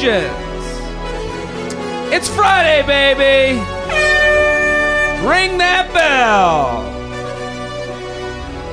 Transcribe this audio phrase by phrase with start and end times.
[0.00, 0.32] questions.
[2.12, 3.60] It's Friday, baby.
[5.28, 6.86] Ring that bell.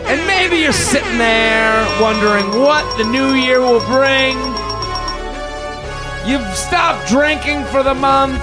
[0.07, 4.37] And maybe you're sitting there wondering what the new year will bring.
[6.25, 8.41] You've stopped drinking for the month.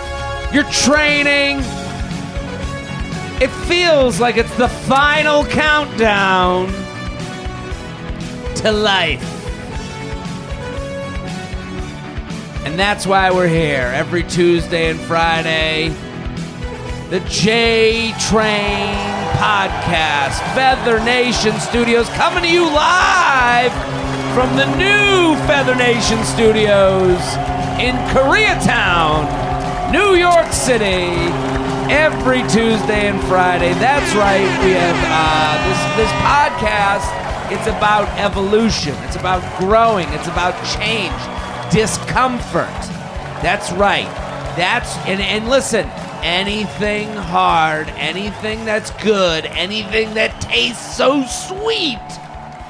[0.52, 1.60] You're training.
[3.40, 6.66] It feels like it's the final countdown
[8.56, 9.33] to life.
[12.74, 15.90] And that's why we're here every Tuesday and Friday.
[17.08, 18.96] The J Train
[19.38, 23.70] Podcast, Feather Nation Studios, coming to you live
[24.34, 27.22] from the new Feather Nation Studios
[27.78, 29.22] in Koreatown,
[29.92, 31.14] New York City.
[31.86, 33.74] Every Tuesday and Friday.
[33.74, 34.40] That's right.
[34.64, 37.06] We have uh, this this podcast.
[37.52, 38.94] It's about evolution.
[39.04, 40.08] It's about growing.
[40.08, 41.12] It's about change,
[41.74, 42.70] discomfort.
[43.42, 44.08] That's right.
[44.56, 45.90] That's and and listen.
[46.22, 51.98] Anything hard, anything that's good, anything that tastes so sweet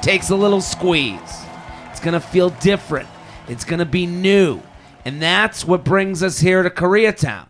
[0.03, 1.45] takes a little squeeze.
[1.91, 3.09] It's gonna feel different.
[3.47, 4.61] It's gonna be new,
[5.05, 7.47] and that's what brings us here to Koreatown.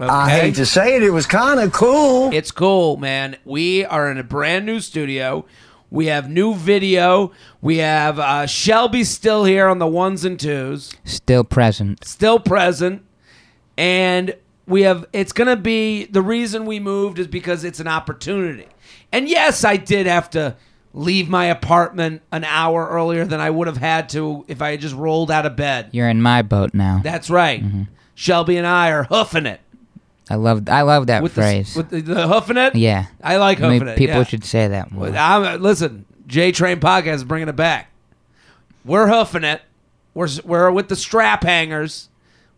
[0.00, 0.10] Okay?
[0.10, 2.32] I hate to say it, it was kind of cool.
[2.32, 3.36] It's cool, man.
[3.44, 5.44] We are in a brand new studio.
[5.90, 7.32] We have new video.
[7.62, 12.04] We have uh, Shelby still here on the ones and twos, Still present.
[12.04, 13.02] still present,
[13.76, 14.34] and
[14.66, 15.06] we have.
[15.12, 18.66] It's gonna be the reason we moved is because it's an opportunity.
[19.12, 20.56] And yes, I did have to
[20.92, 24.80] leave my apartment an hour earlier than I would have had to if I had
[24.80, 25.88] just rolled out of bed.
[25.92, 27.00] You're in my boat now.
[27.02, 27.62] That's right.
[28.14, 29.60] Shelby and I are hoofing it
[30.30, 31.74] I love I love that with phrase.
[31.74, 32.74] the, with the, the hoofing it.
[32.76, 33.06] yeah.
[33.22, 33.98] I like I mean, it.
[33.98, 34.24] people yeah.
[34.24, 35.08] should say that more.
[35.08, 37.90] I'm, uh, listen, J Train Podcast is bringing it back.
[38.84, 39.62] We're hoofing it.
[40.14, 42.08] We're, we're with the strap hangers,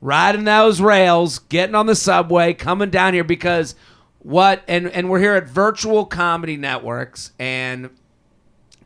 [0.00, 3.74] riding those rails, getting on the subway, coming down here because
[4.18, 4.62] what?
[4.66, 7.90] And and we're here at Virtual Comedy Networks, and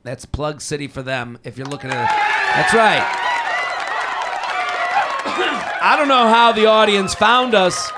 [0.03, 1.39] that's Plug City for them.
[1.43, 2.17] If you're looking at it,
[2.55, 3.03] that's right.
[5.83, 7.91] I don't know how the audience found us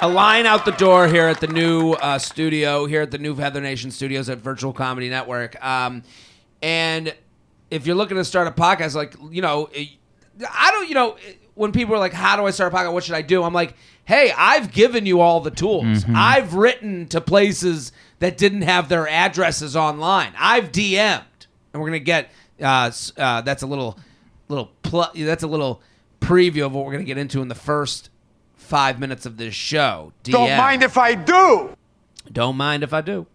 [0.00, 3.34] a line out the door here at the new uh, studio here at the new
[3.34, 5.62] Feather Nation Studios at Virtual Comedy Network.
[5.64, 6.02] Um,
[6.62, 7.14] and
[7.70, 9.90] if you're looking to start a podcast, like you know, it-
[10.50, 11.16] I don't, you know,
[11.54, 12.92] when people are like, "How do I start a podcast?
[12.94, 13.74] What should I do?" I'm like,
[14.06, 16.04] "Hey, I've given you all the tools.
[16.14, 20.32] I've written to places that didn't have their addresses online.
[20.38, 22.30] I've DM'd, and we're gonna get
[22.62, 23.98] uh, uh, that's a little
[24.48, 25.82] little pl- that's a little
[26.20, 28.09] preview of what we're gonna get into in the first
[28.70, 30.12] five minutes of this show.
[30.24, 30.32] DM.
[30.32, 31.76] Don't mind if I do.
[32.32, 33.26] Don't mind if I do.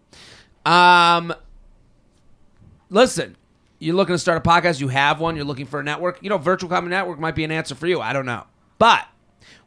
[0.64, 1.32] Um,
[2.90, 3.36] listen,
[3.78, 6.18] you're looking to start a podcast, you have one, you're looking for a network.
[6.22, 8.00] You know, Virtual Comedy Network might be an answer for you.
[8.00, 8.44] I don't know.
[8.78, 9.06] But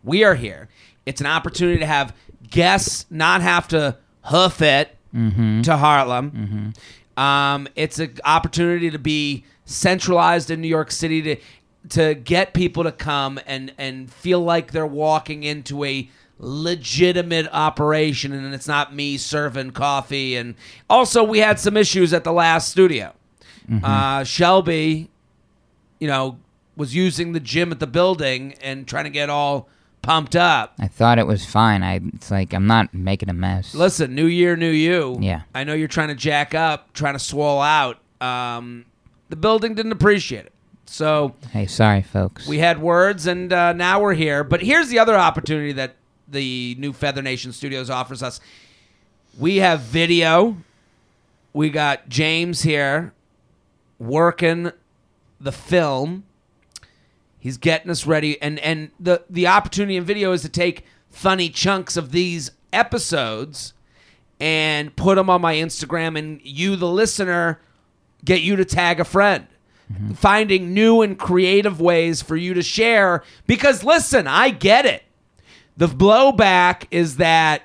[0.03, 0.67] we are here.
[1.05, 2.15] It's an opportunity to have
[2.49, 6.73] guests not have to hoof it to Harlem.
[7.15, 11.35] Um, it's an opportunity to be centralized in New York City to
[11.87, 18.31] to get people to come and and feel like they're walking into a legitimate operation
[18.33, 20.35] and it's not me serving coffee.
[20.35, 20.55] And
[20.89, 23.13] also we had some issues at the last studio.
[23.83, 25.11] Uh, shelby
[25.99, 26.39] you know
[26.75, 29.69] was using the gym at the building and trying to get all
[30.01, 30.73] pumped up.
[30.79, 31.83] I thought it was fine.
[31.83, 33.75] I it's like I'm not making a mess.
[33.75, 35.17] listen new year new you.
[35.21, 35.41] Yeah.
[35.53, 37.99] i know you're trying to jack up trying to swell out.
[38.21, 38.85] Um,
[39.29, 40.53] the building didn't appreciate it
[40.89, 42.47] so hey, sorry, folks.
[42.47, 44.43] we had words and uh, now we're here.
[44.43, 45.95] But here's the other opportunity that
[46.27, 48.39] the new feather nation studios offers us.
[49.37, 50.57] We have video.
[51.53, 53.13] We got james here
[53.99, 54.71] working
[55.39, 56.25] the film.
[57.37, 58.41] He's getting us ready.
[58.41, 63.73] And and the the opportunity in video is to take funny chunks of these episodes
[64.39, 67.59] and put them on my instagram and you the listener
[68.23, 69.47] get you to tag a friend
[70.15, 75.03] finding new and creative ways for you to share because listen i get it
[75.77, 77.63] the blowback is that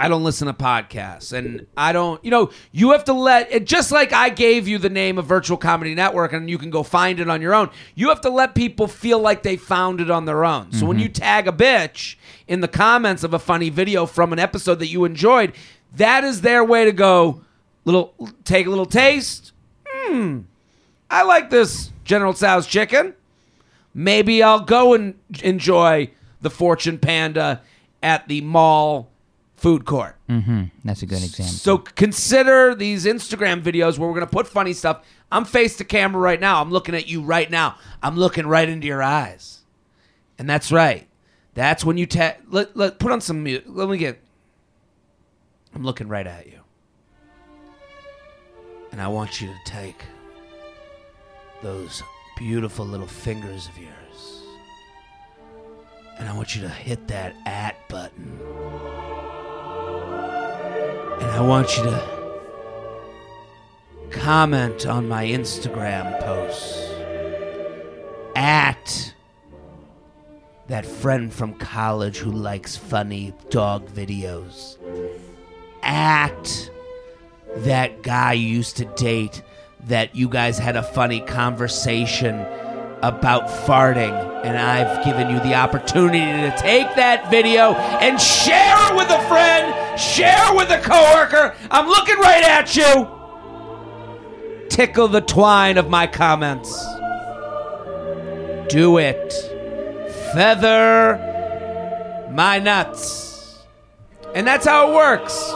[0.00, 3.66] I don't listen to podcasts and I don't, you know, you have to let it
[3.66, 6.84] just like I gave you the name of Virtual Comedy Network and you can go
[6.84, 7.68] find it on your own.
[7.96, 10.70] You have to let people feel like they found it on their own.
[10.72, 12.14] So when you tag a bitch
[12.46, 15.52] in the comments of a funny video from an episode that you enjoyed,
[15.96, 17.42] that is their way to go
[17.84, 18.14] little
[18.44, 19.52] take a little taste.
[19.88, 20.40] Hmm.
[21.10, 23.14] I like this General Tso's chicken.
[23.94, 26.10] maybe I'll go and enjoy
[26.40, 27.62] the Fortune Panda
[28.02, 29.10] at the mall
[29.56, 30.14] food court.
[30.28, 30.64] Mm-hmm.
[30.84, 31.54] That's a good example.
[31.54, 35.04] So consider these Instagram videos where we're going to put funny stuff.
[35.32, 36.60] I'm face to camera right now.
[36.60, 37.76] I'm looking at you right now.
[38.02, 39.60] I'm looking right into your eyes.
[40.38, 41.08] And that's right.
[41.54, 43.64] That's when you ta- let, let put on some music.
[43.66, 44.20] Let me get
[45.74, 46.60] I'm looking right at you.
[48.92, 50.02] And I want you to take
[51.62, 52.02] those
[52.36, 54.42] beautiful little fingers of yours.
[56.18, 58.38] And I want you to hit that at button.
[61.20, 62.18] And I want you to
[64.10, 66.88] comment on my Instagram posts
[68.34, 69.14] at
[70.68, 74.76] that friend from college who likes funny dog videos.
[75.82, 76.70] At
[77.56, 79.42] that guy you used to date
[79.88, 82.40] that you guys had a funny conversation
[83.02, 88.96] about farting and I've given you the opportunity to take that video and share it
[88.96, 91.54] with a friend, share with a coworker.
[91.70, 93.08] I'm looking right at you.
[94.68, 96.70] Tickle the twine of my comments.
[98.68, 99.32] Do it.
[100.32, 101.18] Feather
[102.30, 103.58] my nuts.
[104.34, 105.52] And that's how it works.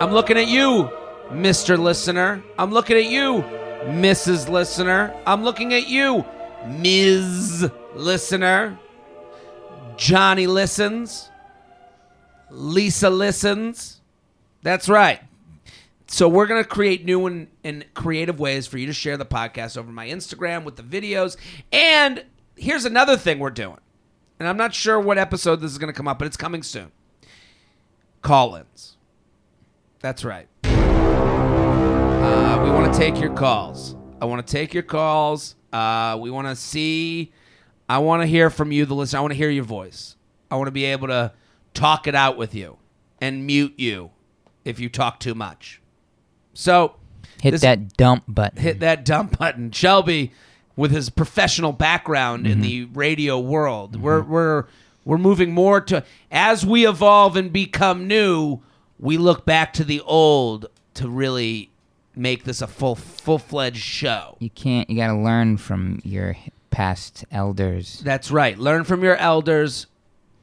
[0.00, 0.90] I'm looking at you,
[1.30, 1.78] Mr.
[1.78, 2.42] Listener.
[2.58, 3.44] I'm looking at you,
[3.84, 4.48] Mrs.
[4.48, 5.14] Listener.
[5.26, 6.24] I'm looking at you,
[6.66, 7.70] Ms.
[7.94, 8.78] Listener.
[9.96, 11.30] Johnny listens.
[12.50, 14.00] Lisa listens.
[14.62, 15.20] That's right.
[16.06, 19.26] So we're going to create new and, and creative ways for you to share the
[19.26, 21.36] podcast over my Instagram with the videos.
[21.70, 22.24] And
[22.56, 23.78] here's another thing we're doing.
[24.38, 26.62] And I'm not sure what episode this is going to come up, but it's coming
[26.62, 26.92] soon.
[28.22, 28.96] Call-ins.
[30.00, 30.48] That's right.
[32.30, 33.96] Uh, we want to take your calls.
[34.20, 35.54] I want to take your calls.
[35.72, 37.32] Uh, we want to see.
[37.88, 39.20] I want to hear from you, the listener.
[39.20, 40.14] I want to hear your voice.
[40.50, 41.32] I want to be able to
[41.72, 42.76] talk it out with you
[43.20, 44.10] and mute you
[44.64, 45.80] if you talk too much.
[46.52, 46.96] So
[47.40, 48.60] hit this- that dump button.
[48.60, 49.70] hit that dump button.
[49.70, 50.32] Shelby,
[50.76, 54.64] with his professional background in the radio world, we're we're
[55.04, 58.60] we're moving more to as we evolve and become new.
[58.98, 61.70] We look back to the old to really
[62.18, 64.36] make this a full full fledged show.
[64.40, 64.88] You can't.
[64.90, 66.36] You got to learn from your
[66.70, 68.00] past elders.
[68.04, 68.58] That's right.
[68.58, 69.86] Learn from your elders.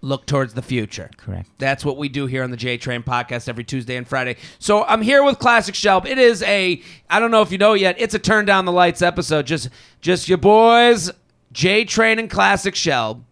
[0.01, 1.09] Look towards the future.
[1.17, 1.49] Correct.
[1.57, 4.37] That's what we do here on the J Train podcast every Tuesday and Friday.
[4.59, 6.05] So I'm here with Classic Shelb.
[6.05, 7.95] It is a I don't know if you know yet.
[7.97, 9.47] It's a turn down the lights episode.
[9.47, 9.69] Just
[10.01, 11.11] just your boys,
[11.51, 13.23] J Train and Classic Shelb.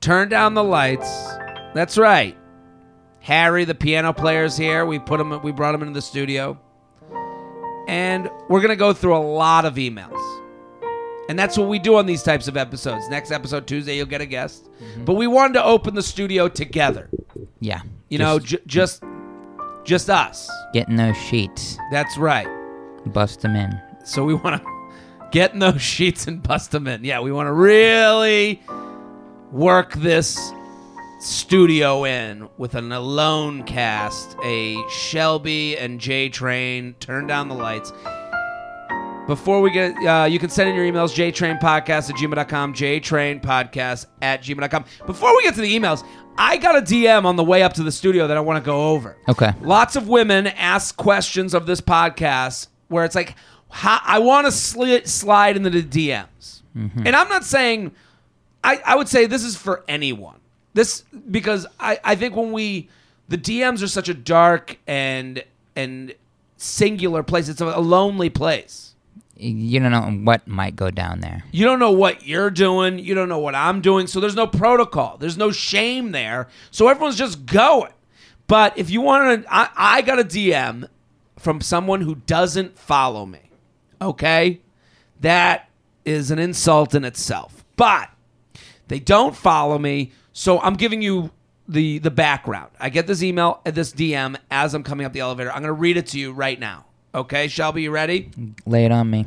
[0.00, 1.10] Turn down the lights.
[1.74, 2.36] That's right.
[3.20, 4.84] Harry, the piano player's here.
[4.86, 5.40] We put him.
[5.42, 6.58] We brought him into the studio,
[7.88, 10.18] and we're gonna go through a lot of emails.
[11.28, 13.08] And that's what we do on these types of episodes.
[13.08, 14.68] Next episode, Tuesday, you'll get a guest.
[14.82, 15.04] Mm-hmm.
[15.04, 17.08] But we wanted to open the studio together.
[17.60, 17.82] Yeah.
[18.08, 19.02] You know, Just j- just
[19.84, 20.50] just us.
[20.72, 22.48] getting those sheets, That's right.
[23.06, 23.80] bust them in.
[24.04, 24.68] So we want to
[25.30, 27.04] get in those sheets and bust them in.
[27.04, 28.60] Yeah, we want to really
[29.52, 30.52] work this
[31.20, 36.94] studio in with an alone cast, a Shelby and J Train.
[36.98, 37.92] Turn down the lights.
[39.26, 44.42] Before we get, uh, you can send in your emails, jtrainpodcast at gmail.com, jtrainpodcast at
[44.42, 44.84] gmail.com.
[45.06, 46.04] Before we get to the emails,
[46.36, 48.66] I got a DM on the way up to the studio that I want to
[48.66, 49.16] go over.
[49.28, 49.52] Okay.
[49.60, 53.36] Lots of women ask questions of this podcast where it's like,
[53.68, 56.62] how, I want to sli- slide into the DMs.
[56.74, 57.92] And I'm not saying,
[58.64, 60.39] I, I would say this is for anyone.
[60.72, 62.88] This, because I, I think when we,
[63.28, 65.42] the DMs are such a dark and,
[65.74, 66.14] and
[66.56, 68.94] singular place, it's a, lonely place.
[69.36, 71.44] You don't know what might go down there.
[71.50, 72.98] You don't know what you're doing.
[72.98, 74.06] You don't know what I'm doing.
[74.06, 75.16] So there's no protocol.
[75.16, 76.48] There's no shame there.
[76.70, 77.92] So everyone's just going.
[78.46, 80.88] But if you want to, I, I got a DM
[81.38, 83.50] from someone who doesn't follow me.
[84.02, 84.60] Okay?
[85.20, 85.70] That
[86.04, 87.64] is an insult in itself.
[87.76, 88.10] But
[88.88, 90.12] they don't follow me.
[90.32, 91.30] So I'm giving you
[91.68, 92.70] the, the background.
[92.78, 95.50] I get this email, uh, this DM as I'm coming up the elevator.
[95.50, 96.86] I'm going to read it to you right now.
[97.14, 98.30] Okay, Shelby, you ready?
[98.66, 99.26] Lay it on me.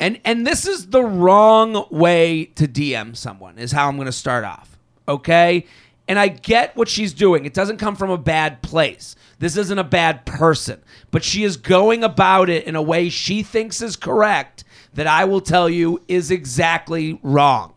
[0.00, 4.12] And and this is the wrong way to DM someone is how I'm going to
[4.12, 4.78] start off.
[5.06, 5.66] Okay?
[6.08, 7.44] And I get what she's doing.
[7.44, 9.14] It doesn't come from a bad place.
[9.38, 13.42] This isn't a bad person, but she is going about it in a way she
[13.42, 17.74] thinks is correct that I will tell you is exactly wrong.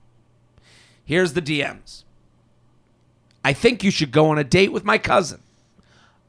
[1.06, 2.04] Here's the DMs.
[3.44, 5.42] I think you should go on a date with my cousin,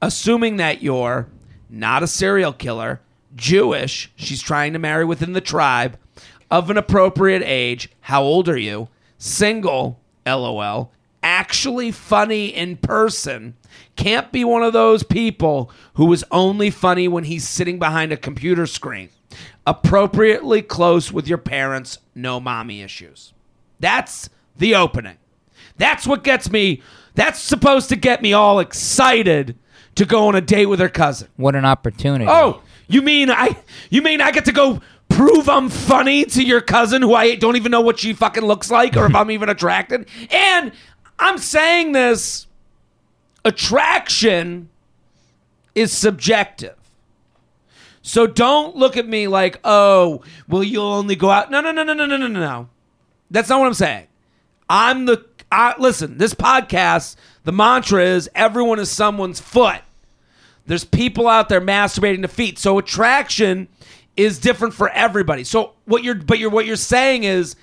[0.03, 1.29] assuming that you're
[1.71, 3.01] not a serial killer,
[3.37, 4.11] Jewish.
[4.17, 5.97] She's trying to marry within the tribe
[6.51, 7.89] of an appropriate age.
[8.03, 8.89] How old are you?
[9.19, 10.91] Single, lol.
[11.23, 13.55] Actually funny in person.
[13.97, 18.17] Can't be one of those people who is only funny when he's sitting behind a
[18.17, 19.09] computer screen.
[19.67, 23.33] Appropriately close with your parents, no mommy issues.
[23.81, 25.19] That's the opening.
[25.77, 26.83] That's what gets me.
[27.15, 29.57] That's supposed to get me all excited
[29.95, 31.29] to go on a date with her cousin.
[31.37, 32.27] What an opportunity.
[32.29, 33.57] Oh, you mean I?
[33.91, 37.57] You mean I get to go prove I'm funny to your cousin who I don't
[37.57, 40.09] even know what she fucking looks like or if I'm even attracted?
[40.31, 40.73] And
[41.19, 42.47] I'm saying this
[43.45, 44.71] attraction
[45.75, 46.77] is subjective.
[48.03, 51.83] So don't look at me like, "Oh, well you'll only go out." No, no, no,
[51.85, 52.69] no, no, no, no, no.
[53.31, 54.07] That's not what I'm saying.
[54.69, 59.81] I'm the I, listen, this podcast, the mantra is everyone is someone's foot.
[60.67, 62.59] There's people out there masturbating to feet.
[62.59, 63.69] So attraction
[64.17, 65.45] is different for everybody.
[65.45, 67.57] So what you're but you're what you're saying is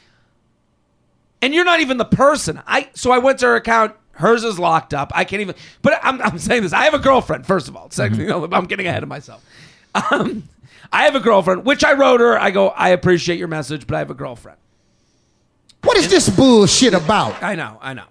[1.41, 2.61] and you're not even the person.
[2.67, 3.95] I so I went to her account.
[4.13, 5.11] Hers is locked up.
[5.15, 5.55] I can't even.
[5.81, 6.73] But I'm, I'm saying this.
[6.73, 7.47] I have a girlfriend.
[7.47, 9.43] First of all, second, you know, I'm getting ahead of myself.
[10.11, 10.47] Um,
[10.91, 12.39] I have a girlfriend, which I wrote her.
[12.39, 12.69] I go.
[12.69, 14.57] I appreciate your message, but I have a girlfriend.
[15.83, 17.41] What is this bullshit about?
[17.41, 18.05] I know, I know.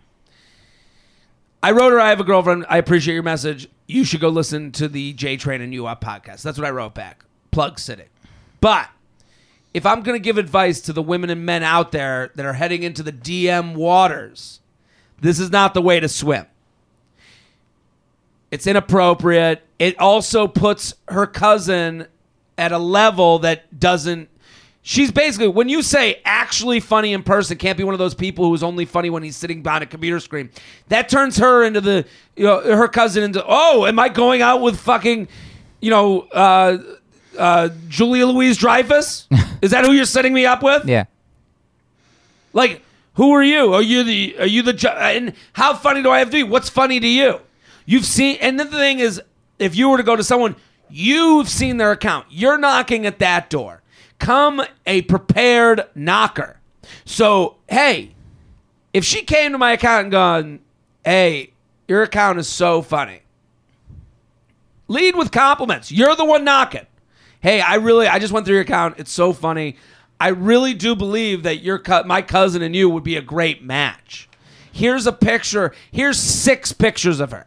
[1.63, 2.67] I wrote her, I have a girlfriend.
[2.69, 3.69] I appreciate your message.
[3.87, 6.43] You should go listen to the J Train and You Up podcast.
[6.43, 7.25] That's what I wrote back.
[7.51, 8.05] Plug City.
[8.61, 8.89] But
[9.75, 12.55] if I'm going to give advice to the women and men out there that are
[12.55, 14.61] heading into the DM waters,
[15.21, 16.47] this is not the way to swim.
[18.51, 19.63] It's inappropriate.
[19.79, 22.07] It also puts her cousin
[22.59, 24.29] at a level that doesn't.
[24.83, 28.47] She's basically, when you say actually funny in person, can't be one of those people
[28.47, 30.49] who is only funny when he's sitting behind a computer screen.
[30.89, 34.63] That turns her into the, you know, her cousin into, oh, am I going out
[34.63, 35.29] with fucking,
[35.81, 36.79] you know, uh,
[37.39, 39.29] uh, Julia Louise Dreyfus?
[39.63, 40.87] is that who you're setting me up with?
[40.87, 41.05] Yeah.
[42.53, 42.83] Like,
[43.15, 43.75] who are you?
[43.75, 44.37] Are you the?
[44.41, 44.73] Are you the?
[44.73, 46.43] ju- And how funny do I have to be?
[46.43, 47.41] What's funny to you?
[47.87, 49.21] You've seen, and the thing is,
[49.59, 50.57] if you were to go to someone,
[50.89, 52.27] you've seen their account.
[52.31, 53.80] You're knocking at that door.
[54.21, 56.61] Come a prepared knocker.
[57.05, 58.15] So, hey,
[58.93, 60.61] if she came to my account and gone,
[61.05, 61.53] hey,
[61.89, 63.23] your account is so funny.
[64.87, 65.91] Lead with compliments.
[65.91, 66.87] You're the one knocking.
[67.41, 68.97] Hey, I really, I just went through your account.
[68.99, 69.77] It's so funny.
[70.21, 73.65] I really do believe that your co- my cousin and you would be a great
[73.65, 74.29] match.
[74.71, 75.73] Here's a picture.
[75.91, 77.47] Here's six pictures of her.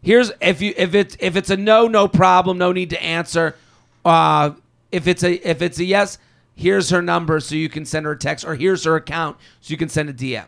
[0.00, 3.56] Here's if you if it's if it's a no, no problem, no need to answer.
[4.04, 4.52] Uh,
[4.94, 6.18] if it's a if it's a yes,
[6.54, 9.72] here's her number so you can send her a text, or here's her account so
[9.72, 10.46] you can send a DM.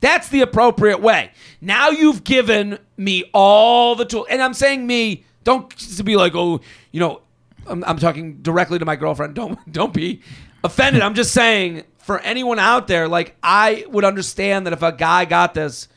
[0.00, 1.32] That's the appropriate way.
[1.60, 5.24] Now you've given me all the tools, and I'm saying me.
[5.42, 6.60] Don't be like, oh,
[6.92, 7.22] you know,
[7.66, 9.34] I'm, I'm talking directly to my girlfriend.
[9.34, 10.20] Don't don't be
[10.62, 11.00] offended.
[11.00, 15.24] I'm just saying for anyone out there, like I would understand that if a guy
[15.24, 15.88] got this,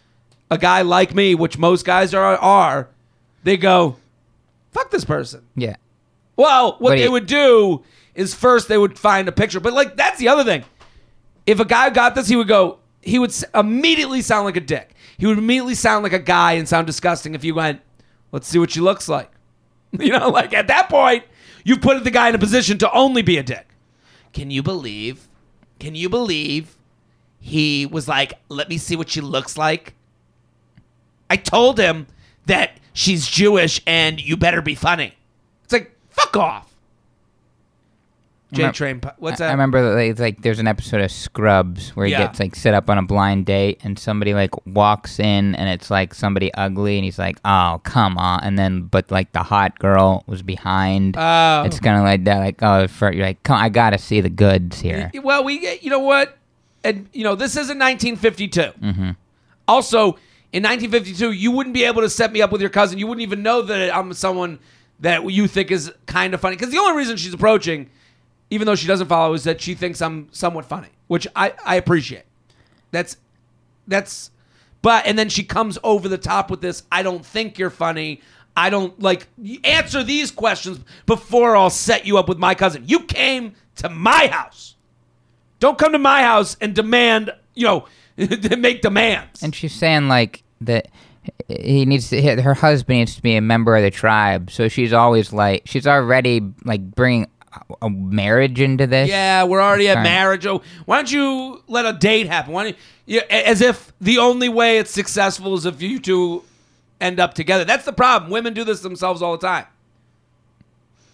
[0.50, 2.88] a guy like me, which most guys are, are
[3.44, 3.98] they go,
[4.72, 5.46] fuck this person.
[5.56, 5.76] Yeah.
[6.36, 7.84] Well, what But they he- would do
[8.16, 9.60] is first they would find a picture.
[9.60, 10.64] But like that's the other thing.
[11.46, 12.80] If a guy got this, he would go.
[13.02, 14.96] He would s- immediately sound like a dick.
[15.18, 17.82] He would immediately sound like a guy and sound disgusting if you went,
[18.32, 19.30] "Let's see what she looks like."
[20.00, 21.24] You know, like at that point,
[21.64, 23.68] you put the guy in a position to only be a dick.
[24.32, 25.28] Can you believe?
[25.80, 26.76] Can you believe
[27.40, 29.94] he was like, "Let me see what she looks like."
[31.30, 32.08] I told him
[32.48, 35.14] that she's Jewish and you better be funny.
[36.34, 36.70] Fuck off.
[38.52, 39.02] J Train.
[39.18, 39.50] what's I- that?
[39.50, 42.28] I remember that like, like there's an episode of Scrubs where he Yeah.
[42.28, 45.90] gets like set up on a blind date and somebody like walks in and it's
[45.90, 49.80] like somebody ugly and he's like, "Oh, come on." And then but like the hot
[49.80, 51.16] girl was behind.
[51.18, 51.64] Oh.
[51.64, 54.22] It's kind of like that like oh, for, you're like, "Come, I got to see
[54.22, 56.38] the goods here." Well, we get, you know what?
[56.84, 58.62] And, you know, this isn't 1952.
[58.62, 59.10] Mm-hmm.
[59.68, 60.18] Also,
[60.52, 63.00] in 1952, you wouldn't be able to set me up with your cousin.
[63.00, 64.60] You wouldn't even know that I'm someone
[65.04, 66.56] that you think is kind of funny.
[66.56, 67.90] Because the only reason she's approaching,
[68.50, 71.76] even though she doesn't follow, is that she thinks I'm somewhat funny, which I, I
[71.76, 72.24] appreciate.
[72.92, 73.18] That's,
[73.86, 74.32] that's,
[74.82, 78.22] but, and then she comes over the top with this I don't think you're funny.
[78.56, 79.28] I don't like
[79.66, 82.84] answer these questions before I'll set you up with my cousin.
[82.88, 84.76] You came to my house.
[85.60, 87.88] Don't come to my house and demand, you know,
[88.58, 89.44] make demands.
[89.44, 90.88] And she's saying like that
[91.48, 94.52] he needs to her husband needs to be a member of the tribe.
[94.52, 97.28] So she's always like she's already like bringing
[97.82, 99.10] a- marriage into this.
[99.10, 100.46] yeah, we're already at marriage.
[100.46, 102.54] Oh, why don't you let a date happen?
[102.54, 106.44] Why don't you, yeah, as if the only way it's successful is if you two
[107.00, 107.66] end up together.
[107.66, 108.32] That's the problem.
[108.32, 109.66] Women do this themselves all the time.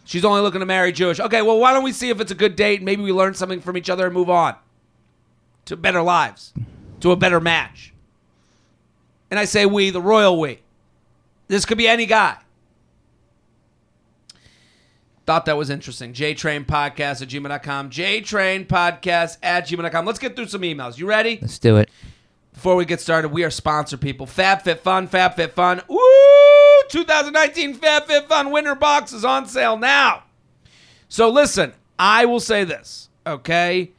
[0.05, 1.19] She's only looking to marry Jewish.
[1.19, 2.81] Okay, well, why don't we see if it's a good date?
[2.81, 4.55] Maybe we learn something from each other and move on
[5.65, 6.51] to better lives,
[7.01, 7.93] to a better match.
[9.31, 10.59] And I say we, the royal we.
[11.47, 12.37] This could be any guy.
[15.25, 16.13] Thought that was interesting.
[16.13, 17.91] JTrain Podcast at gmail.com.
[17.91, 20.05] JTrain Podcast at gmail.com.
[20.05, 20.97] Let's get through some emails.
[20.97, 21.37] You ready?
[21.41, 21.89] Let's do it.
[22.53, 24.25] Before we get started, we are sponsor people.
[24.25, 25.87] FabFitFun, FabFitFun.
[25.87, 25.99] Woo!
[26.89, 30.23] 2019 FabFitFun winter box is on sale now.
[31.07, 33.91] So listen, I will say this, okay?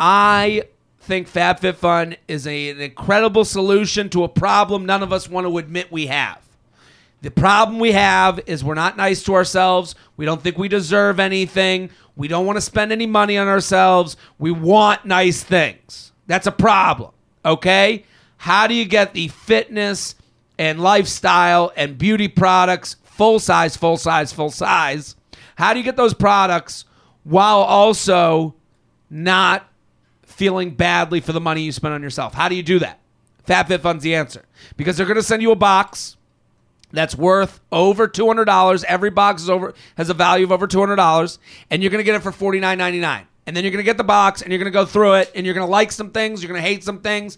[0.00, 0.64] I
[1.04, 5.58] think FabFitFun is a, an incredible solution to a problem none of us want to
[5.58, 6.40] admit we have.
[7.20, 9.94] The problem we have is we're not nice to ourselves.
[10.16, 11.90] We don't think we deserve anything.
[12.16, 14.16] We don't want to spend any money on ourselves.
[14.38, 16.12] We want nice things.
[16.26, 17.12] That's a problem.
[17.44, 18.04] Okay?
[18.36, 20.14] How do you get the fitness
[20.58, 25.16] and lifestyle and beauty products full size, full size, full size?
[25.56, 26.84] How do you get those products
[27.24, 28.54] while also
[29.08, 29.68] not
[30.34, 32.34] feeling badly for the money you spend on yourself?
[32.34, 32.98] How do you do that?
[33.46, 34.44] FabFitFun's the answer
[34.76, 36.16] because they're going to send you a box
[36.94, 38.84] that's worth over two hundred dollars.
[38.84, 42.04] Every box is over has a value of over two hundred dollars, and you're gonna
[42.04, 43.26] get it for forty nine ninety nine.
[43.46, 45.54] And then you're gonna get the box, and you're gonna go through it, and you're
[45.54, 47.36] gonna like some things, you're gonna hate some things.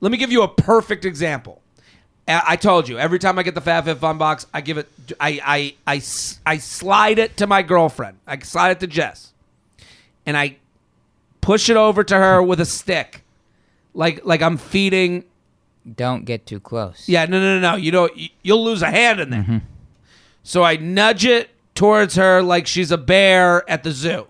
[0.00, 1.62] Let me give you a perfect example.
[2.28, 4.76] I I told you every time I get the Fat Fit FabFitFun box, I give
[4.76, 6.02] it, I, I,
[6.44, 8.18] I slide it to my girlfriend.
[8.26, 9.32] I slide it to Jess,
[10.26, 10.56] and I
[11.40, 13.24] push it over to her with a stick,
[13.94, 15.24] like like I'm feeding
[15.96, 17.08] Don't get too close.
[17.08, 17.76] yeah, no, no, no, no.
[17.76, 18.16] You don't.
[18.16, 19.42] you- You'll lose a hand in there.
[19.42, 19.58] Mm-hmm.
[20.42, 24.26] So I nudge it towards her like she's a bear at the zoo,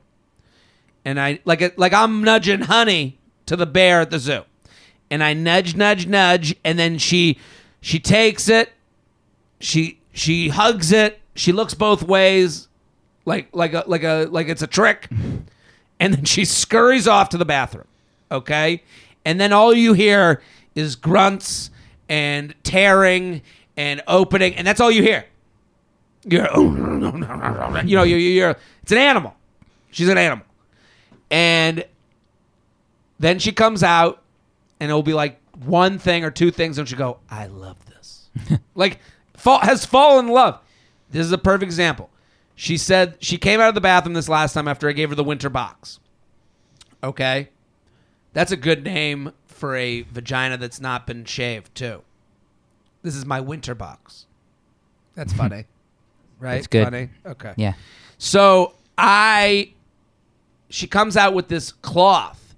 [1.05, 4.43] and I like it like I'm nudging Honey to the bear at the zoo,
[5.11, 7.39] and I nudge, nudge, nudge, and then she
[7.81, 8.71] she takes it,
[9.61, 12.69] she she hugs it, she looks both ways,
[13.25, 15.09] like like a like a like it's a trick,
[16.01, 17.87] and then she scurries off to the bathroom.
[18.33, 18.83] Okay,
[19.25, 20.43] and then all you hear
[20.75, 21.71] is grunts
[22.09, 23.43] and tearing
[23.77, 25.27] and opening, and that's all you hear.
[26.25, 26.49] You're,
[27.85, 29.35] you know, you're, you're, it's an animal.
[29.91, 30.45] She's an animal,
[31.31, 31.85] and
[33.19, 34.23] then she comes out,
[34.79, 38.29] and it'll be like one thing or two things, and she go, "I love this,"
[38.75, 39.01] like
[39.37, 40.61] fall, has fallen in love.
[41.11, 42.11] This is a perfect example.
[42.61, 45.15] She said she came out of the bathroom this last time after I gave her
[45.15, 45.99] the winter box.
[47.03, 47.49] Okay,
[48.35, 52.03] that's a good name for a vagina that's not been shaved too.
[53.03, 54.27] This is my winter box.
[55.15, 55.65] That's funny,
[56.39, 56.57] right?
[56.57, 56.85] That's good.
[56.85, 57.09] Funny.
[57.25, 57.55] Okay.
[57.57, 57.73] Yeah.
[58.19, 59.73] So I,
[60.69, 62.55] she comes out with this cloth,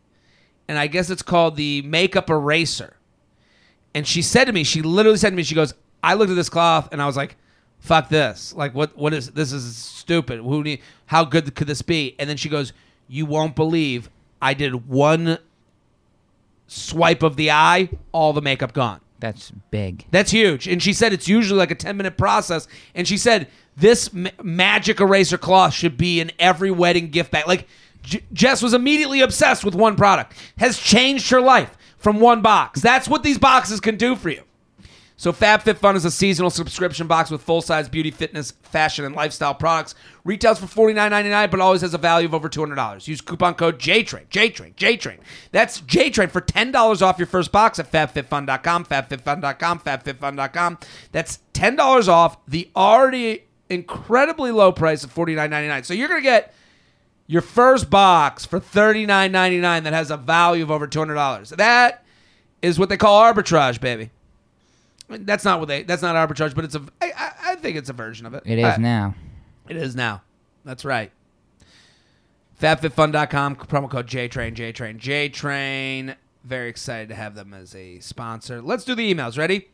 [0.67, 2.97] and I guess it's called the makeup eraser.
[3.95, 6.35] And she said to me, she literally said to me, she goes, I looked at
[6.35, 7.37] this cloth and I was like,
[7.83, 8.55] fuck this.
[8.55, 8.97] Like, what?
[8.97, 9.53] What is this?
[9.53, 10.40] Is stupid.
[10.40, 10.81] Who need?
[11.07, 12.16] How good could this be?
[12.18, 12.73] And then she goes,
[13.09, 14.09] you won't believe
[14.40, 15.38] I did one
[16.66, 19.01] swipe of the eye, all the makeup gone.
[19.21, 20.07] That's big.
[20.11, 20.66] That's huge.
[20.66, 22.66] And she said it's usually like a 10 minute process.
[22.95, 27.47] And she said this ma- magic eraser cloth should be in every wedding gift bag.
[27.47, 27.68] Like
[28.03, 32.81] J- Jess was immediately obsessed with one product, has changed her life from one box.
[32.81, 34.42] That's what these boxes can do for you.
[35.22, 39.94] So FabFitFun is a seasonal subscription box with full-size beauty, fitness, fashion, and lifestyle products.
[40.24, 43.06] Retails for $49.99, but always has a value of over $200.
[43.06, 45.18] Use coupon code JTRAIN, JTRAIN, JTRAIN.
[45.52, 50.78] That's JTRAIN for $10 off your first box at FabFitFun.com, FabFitFun.com, FabFitFun.com.
[51.12, 55.85] That's $10 off the already incredibly low price of $49.99.
[55.85, 56.52] So you're going to get
[57.28, 61.54] your first box for $39.99 that has a value of over $200.
[61.58, 62.04] That
[62.61, 64.11] is what they call arbitrage, baby.
[65.20, 65.83] That's not what they.
[65.83, 66.83] That's not arbitrage, but it's a.
[67.01, 68.42] I, I, I think it's a version of it.
[68.46, 69.14] It is Uh, now.
[69.68, 70.22] It is now.
[70.64, 71.11] That's right.
[72.61, 76.14] FabFitFun.com promo code JTrain JTrain JTrain.
[76.44, 78.61] Very excited to have them as a sponsor.
[78.62, 79.38] Let's do the emails.
[79.38, 79.68] Ready?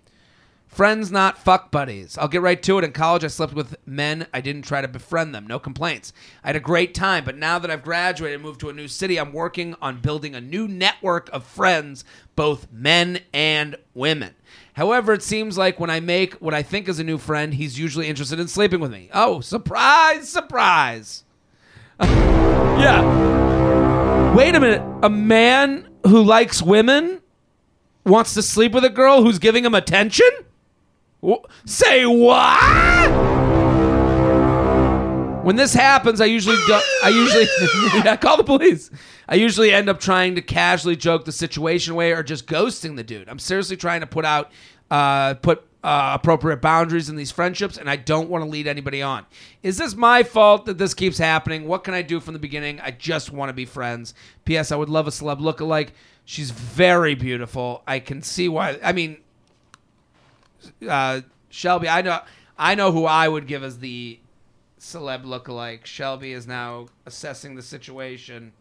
[0.67, 2.19] Friends, not fuck buddies.
[2.19, 2.85] I'll get right to it.
[2.85, 4.27] In college, I slept with men.
[4.35, 5.47] I didn't try to befriend them.
[5.47, 6.13] No complaints.
[6.45, 8.87] I had a great time, but now that I've graduated and moved to a new
[8.87, 12.05] city, I'm working on building a new network of friends,
[12.37, 14.35] both men and women.
[14.79, 17.77] However, it seems like when I make what I think is a new friend, he's
[17.81, 19.11] usually interested in sleeping with me.
[19.13, 21.25] Oh, surprise, surprise.
[21.99, 22.07] Uh,
[22.79, 24.35] yeah.
[24.37, 24.81] Wait a minute.
[25.03, 27.21] A man who likes women
[28.07, 30.31] wants to sleep with a girl who's giving him attention?
[31.65, 32.63] Say what?
[35.45, 37.49] When this happens, I usually do, I usually
[38.05, 38.93] yeah, call the police.
[39.29, 43.05] I usually end up trying to casually joke the situation away or just ghosting the
[43.05, 43.29] dude.
[43.29, 44.51] I'm seriously trying to put out
[44.91, 49.03] uh, put uh, appropriate boundaries in these friendships, and I don't want to lead anybody
[49.03, 49.27] on.
[49.63, 51.69] Is this my fault that this keeps happening?
[51.69, 52.81] What can I do from the beginning?
[52.81, 54.15] I just want to be friends.
[54.45, 54.73] P.S.
[54.73, 55.91] I would love a celeb lookalike.
[56.25, 57.83] She's very beautiful.
[57.87, 58.79] I can see why.
[58.83, 59.19] I mean,
[60.89, 62.21] uh, Shelby, I know,
[62.59, 64.19] I know who I would give as the
[64.81, 65.85] celeb lookalike.
[65.85, 68.53] Shelby is now assessing the situation.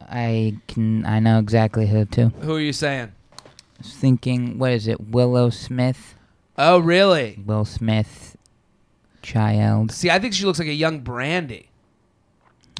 [0.00, 1.04] I can.
[1.06, 2.28] I know exactly who too.
[2.40, 3.12] Who are you saying?
[3.36, 3.50] I
[3.82, 5.00] was thinking, what is it?
[5.00, 6.14] Willow Smith.
[6.56, 7.42] Oh, really?
[7.44, 8.36] Will Smith.
[9.22, 9.92] Child.
[9.92, 11.70] See, I think she looks like a young Brandy.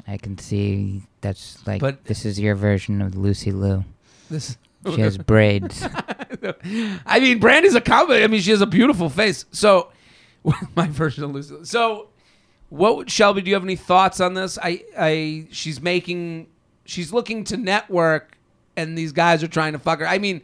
[0.07, 3.83] I can see that's like But- this is your version of Lucy Liu.
[4.29, 4.57] This.
[4.93, 5.85] She has braids.
[7.05, 8.23] I mean, Brandy's a comedy.
[8.23, 9.45] I mean, she has a beautiful face.
[9.51, 9.91] So,
[10.75, 11.53] my version of Lucy.
[11.53, 11.65] Lou.
[11.65, 12.07] So,
[12.69, 13.41] what would- Shelby?
[13.41, 14.57] Do you have any thoughts on this?
[14.61, 16.47] I, I, she's making,
[16.89, 18.37] she's looking to network,
[18.75, 20.07] and these guys are trying to fuck her.
[20.07, 20.41] I mean,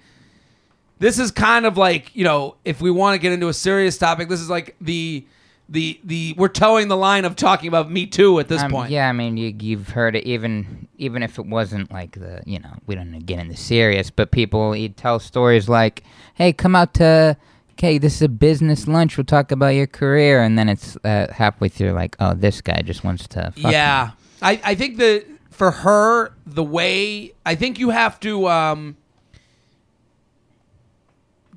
[1.00, 3.98] this is kind of like you know, if we want to get into a serious
[3.98, 5.26] topic, this is like the,
[5.68, 6.36] the, the.
[6.38, 8.92] We're towing the line of talking about Me Too at this Um, point.
[8.92, 12.60] Yeah, I mean, you, you've heard it even even if it wasn't like the you
[12.60, 16.04] know we don't get into serious, but people he'd tell stories like,
[16.36, 17.38] "Hey, come out to."
[17.78, 19.18] Okay, this is a business lunch.
[19.18, 22.82] We'll talk about your career, and then it's uh, halfway through, like, oh, this guy
[22.82, 23.52] just wants to.
[23.52, 28.48] Fuck yeah, I, I think that for her, the way I think you have to
[28.48, 28.98] um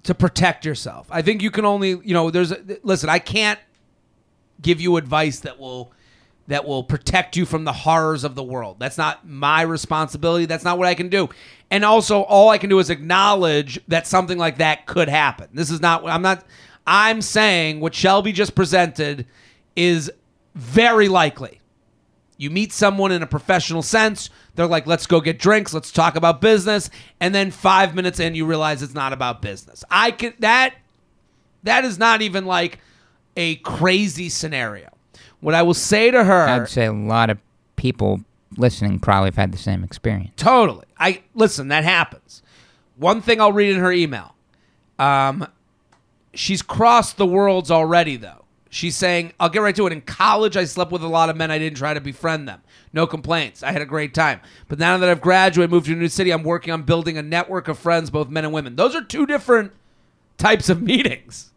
[0.05, 1.07] to protect yourself.
[1.11, 3.59] I think you can only, you know, there's a, listen, I can't
[4.63, 5.93] give you advice that will
[6.47, 8.77] that will protect you from the horrors of the world.
[8.79, 10.47] That's not my responsibility.
[10.47, 11.29] That's not what I can do.
[11.71, 15.49] And also all I can do is acknowledge that something like that could happen.
[15.53, 16.45] This is not I'm not
[16.87, 19.27] I'm saying what Shelby just presented
[19.77, 20.11] is
[20.55, 21.61] very likely.
[22.39, 26.17] You meet someone in a professional sense, they're like, let's go get drinks, let's talk
[26.17, 26.89] about business,
[27.21, 29.85] and then five minutes in you realize it's not about business.
[29.91, 30.75] I can that
[31.65, 32.79] that is not even like
[33.37, 34.89] a crazy scenario.
[35.41, 37.39] What I will say to her I'd say a lot of
[37.77, 38.21] people
[38.57, 40.33] listening probably have had the same experience.
[40.37, 40.87] Totally.
[40.99, 41.69] I listen.
[41.69, 42.43] That happens.
[42.97, 44.35] One thing I'll read in her email.
[44.99, 45.47] Um,
[46.35, 48.38] she's crossed the worlds already, though.
[48.71, 51.37] She's saying, "I'll get right to it." In college, I slept with a lot of
[51.37, 51.51] men.
[51.51, 52.61] I didn't try to befriend them.
[52.93, 53.63] No complaints.
[53.63, 54.41] I had a great time.
[54.69, 57.23] But now that I've graduated, moved to a new city, I'm working on building a
[57.23, 58.77] network of friends, both men and women.
[58.77, 59.73] Those are two different
[60.37, 61.53] types of meetings.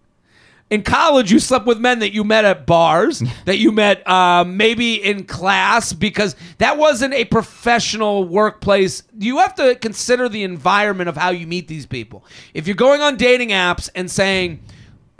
[0.69, 4.55] In college, you slept with men that you met at bars, that you met um,
[4.55, 9.03] maybe in class, because that wasn't a professional workplace.
[9.19, 12.23] You have to consider the environment of how you meet these people.
[12.53, 14.61] If you're going on dating apps and saying,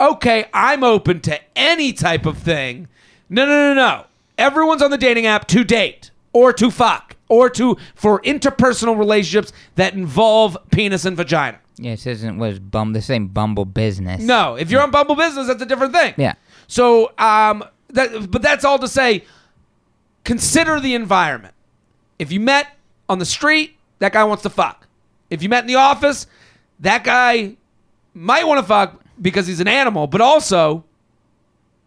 [0.02, 2.88] okay, I'm open to any type of thing,
[3.30, 4.06] no, no, no, no.
[4.36, 9.52] Everyone's on the dating app to date or to fuck or to for interpersonal relationships
[9.76, 11.58] that involve penis and vagina.
[11.76, 14.20] Yeah, this isn't was bum the same Bumble business.
[14.22, 16.14] No, if you're on Bumble Business, that's a different thing.
[16.16, 16.34] Yeah.
[16.66, 19.24] So, um, that, but that's all to say.
[20.24, 21.54] Consider the environment.
[22.18, 22.68] If you met
[23.08, 24.86] on the street, that guy wants to fuck.
[25.30, 26.26] If you met in the office,
[26.80, 27.56] that guy
[28.14, 30.84] might want to fuck because he's an animal, but also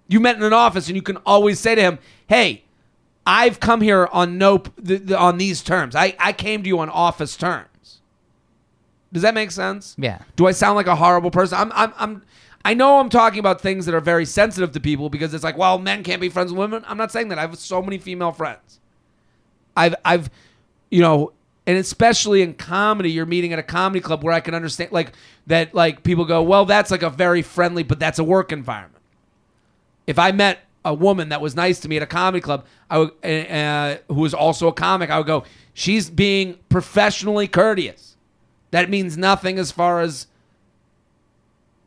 [0.08, 2.64] you met in an office and you can always say to him, "Hey,
[3.28, 5.96] I've come here on no th- th- on these terms.
[5.96, 7.68] I I came to you on office terms."
[9.16, 9.96] Does that make sense?
[9.98, 10.20] Yeah.
[10.36, 11.58] Do I sound like a horrible person?
[11.58, 12.22] I'm, I'm, I'm,
[12.66, 15.58] I know I'm talking about things that are very sensitive to people because it's like,
[15.58, 16.84] well, men can't be friends with women.
[16.86, 17.38] I'm not saying that.
[17.38, 18.82] I have so many female friends.
[19.78, 20.30] I've, I've,
[20.90, 21.32] you know,
[21.68, 25.14] and especially in comedy, you're meeting at a comedy club where I can understand, like,
[25.48, 29.02] that, like, people go, well, that's like a very friendly, but that's a work environment.
[30.08, 33.00] If I met a woman that was nice to me at a comedy club, I
[33.00, 38.16] would, uh, who was also a comic, I would go, she's being professionally courteous.
[38.70, 40.28] That means nothing as far as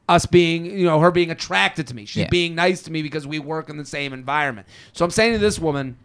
[0.08, 2.06] us being, you know, her being attracted to me.
[2.06, 2.28] She's Yeah.
[2.30, 4.66] being nice to me because we work in the same environment.
[4.92, 5.96] So I'm saying to this woman,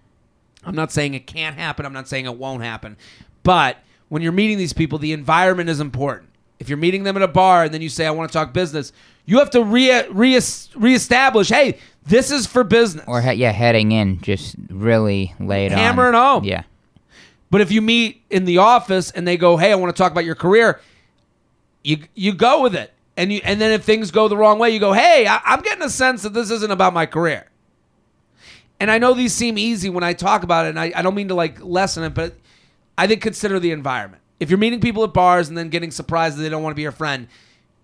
[0.66, 1.86] I'm not saying it can't happen.
[1.86, 2.98] I'm not saying it won't happen.
[3.44, 3.78] But
[4.10, 6.30] when you're meeting these people, the environment is important.
[6.60, 8.54] If you're meeting them at a bar and then you say, I want to talk
[8.54, 8.94] business,
[9.26, 10.40] you have to re- re-
[10.76, 13.06] reestablish, hey, this is for business.
[13.08, 15.80] Or yeah, heading in, just really laid it on.
[15.80, 16.44] Hammer it home.
[16.44, 16.64] Yeah.
[17.50, 20.12] But if you meet in the office and they go, "Hey, I want to talk
[20.12, 20.82] about your career,"
[21.84, 24.72] you you go with it, and you and then if things go the wrong way,
[24.72, 27.46] you go, "Hey, I, I'm getting a sense that this isn't about my career."
[28.80, 31.14] And I know these seem easy when I talk about it, and I, I don't
[31.14, 32.34] mean to like lessen it, but
[32.98, 34.22] I think consider the environment.
[34.40, 36.76] If you're meeting people at bars and then getting surprised that they don't want to
[36.76, 37.28] be your friend,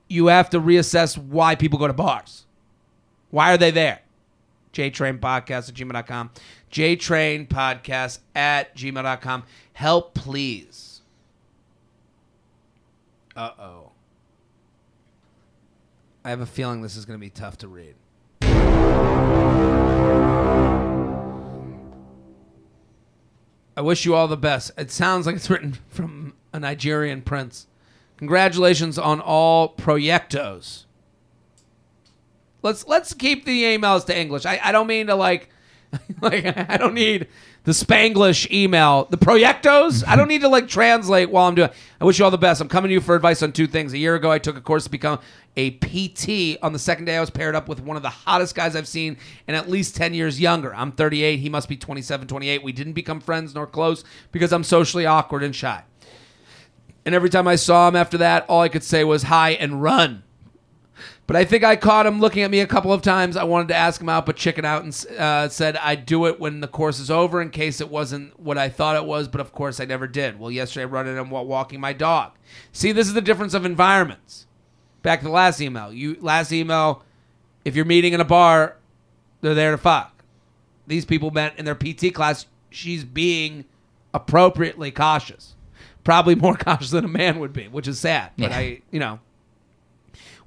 [0.08, 2.46] you have to reassess why people go to bars.
[3.30, 4.02] Why are they there?
[4.74, 6.32] JTrain Podcast at gmail.com.
[6.72, 9.44] JTrain Podcast at gmail.com.
[9.74, 11.02] Help, please.
[13.36, 13.92] Uh oh.
[16.24, 17.96] I have a feeling this is going to be tough to read.
[23.80, 24.74] I wish you all the best.
[24.78, 27.66] It sounds like it's written from a Nigerian prince.
[28.18, 30.84] Congratulations on all proyectos.
[32.62, 34.46] Let's let's keep the emails to English.
[34.46, 35.48] I, I don't mean to like
[36.22, 37.30] like I don't need
[37.64, 39.06] the Spanglish email.
[39.10, 40.30] The proyectos, I don't mm-hmm.
[40.30, 41.70] need to like translate while I'm doing.
[42.00, 42.62] I wish you all the best.
[42.62, 43.94] I'm coming to you for advice on two things.
[43.94, 45.20] A year ago, I took a course to become
[45.58, 46.58] a PT.
[46.64, 48.88] On the second day, I was paired up with one of the hottest guys I've
[48.88, 49.18] seen
[49.48, 50.74] and at least 10 years younger.
[50.74, 51.38] I'm 38.
[51.40, 52.64] He must be 27, 28.
[52.64, 55.84] We didn't become friends nor close because I'm socially awkward and shy.
[57.06, 59.82] And every time I saw him after that, all I could say was hi and
[59.82, 60.24] run.
[61.30, 63.38] But I think I caught him looking at me a couple of times.
[63.38, 66.40] I wanted to ask him out, but chicken out and uh, said I'd do it
[66.40, 69.28] when the course is over in case it wasn't what I thought it was.
[69.28, 70.40] But of course, I never did.
[70.40, 72.32] Well, yesterday I run into him while walking my dog.
[72.72, 74.48] See, this is the difference of environments.
[75.04, 75.94] Back to the last email.
[75.94, 77.04] You last email.
[77.64, 78.78] If you're meeting in a bar,
[79.42, 80.24] they're there to fuck.
[80.88, 82.48] These people met in their PT class.
[82.72, 83.66] She's being
[84.16, 85.54] appropriately cautious,
[86.04, 88.32] probably more cautious than a man would be, which is sad.
[88.36, 88.58] But Yeah.
[88.58, 89.20] I, you know.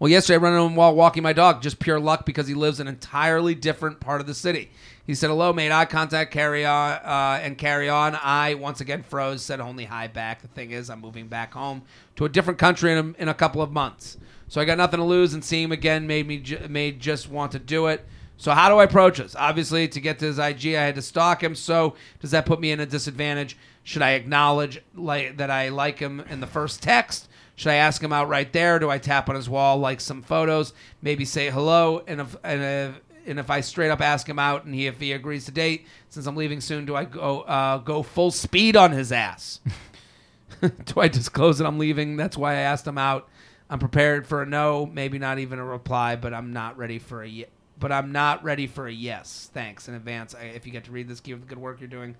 [0.03, 1.62] Well, yesterday I ran into him while walking my dog.
[1.62, 4.73] Just pure luck because he lives in an entirely different part of the city.
[5.07, 8.19] He said hello, made eye contact, carry on, uh, and carry on.
[8.21, 10.43] I once again froze, said only hi back.
[10.43, 11.83] The thing is, I'm moving back home
[12.17, 14.17] to a different country in a, in a couple of months,
[14.49, 15.35] so I got nothing to lose.
[15.35, 18.05] And seeing him again made me ju- made just want to do it.
[18.38, 19.37] So how do I approach this?
[19.37, 21.55] Obviously, to get to his IG, I had to stalk him.
[21.55, 23.57] So does that put me in a disadvantage?
[23.85, 27.29] Should I acknowledge like that I like him in the first text?
[27.57, 28.79] Should I ask him out right there?
[28.79, 32.62] Do I tap on his wall, like some photos, maybe say hello, and if and
[32.62, 35.53] if, and if I straight up ask him out and he if he agrees to
[35.53, 39.61] date, since I'm leaving soon, do I go uh, go full speed on his ass?
[40.61, 42.17] do I disclose that I'm leaving?
[42.17, 43.29] That's why I asked him out.
[43.69, 47.23] I'm prepared for a no, maybe not even a reply, but I'm not ready for
[47.23, 47.47] a ye-
[47.79, 49.51] but I'm not ready for a yes.
[49.53, 50.35] Thanks in advance.
[50.35, 52.17] I, if you get to read this, keep the good work you're doing.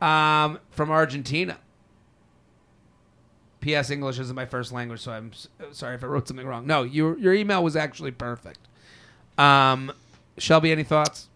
[0.00, 1.58] Um, from Argentina.
[3.60, 3.90] P.S.
[3.90, 6.66] English isn't my first language, so I'm s- sorry if I wrote something wrong.
[6.66, 8.60] No, your your email was actually perfect.
[9.38, 9.92] Um,
[10.38, 11.28] Shelby, any thoughts?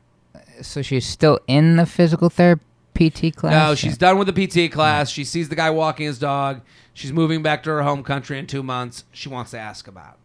[0.62, 3.52] So she's still in the physical therapy PT class?
[3.52, 5.08] No, she's done with the PT class.
[5.10, 6.60] She sees the guy walking his dog.
[6.92, 9.04] She's moving back to her home country in two months.
[9.12, 10.18] She wants to ask about.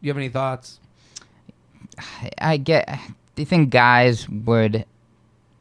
[0.00, 0.80] You have any thoughts?
[1.98, 2.86] I- I get.
[3.34, 4.84] Do you think guys would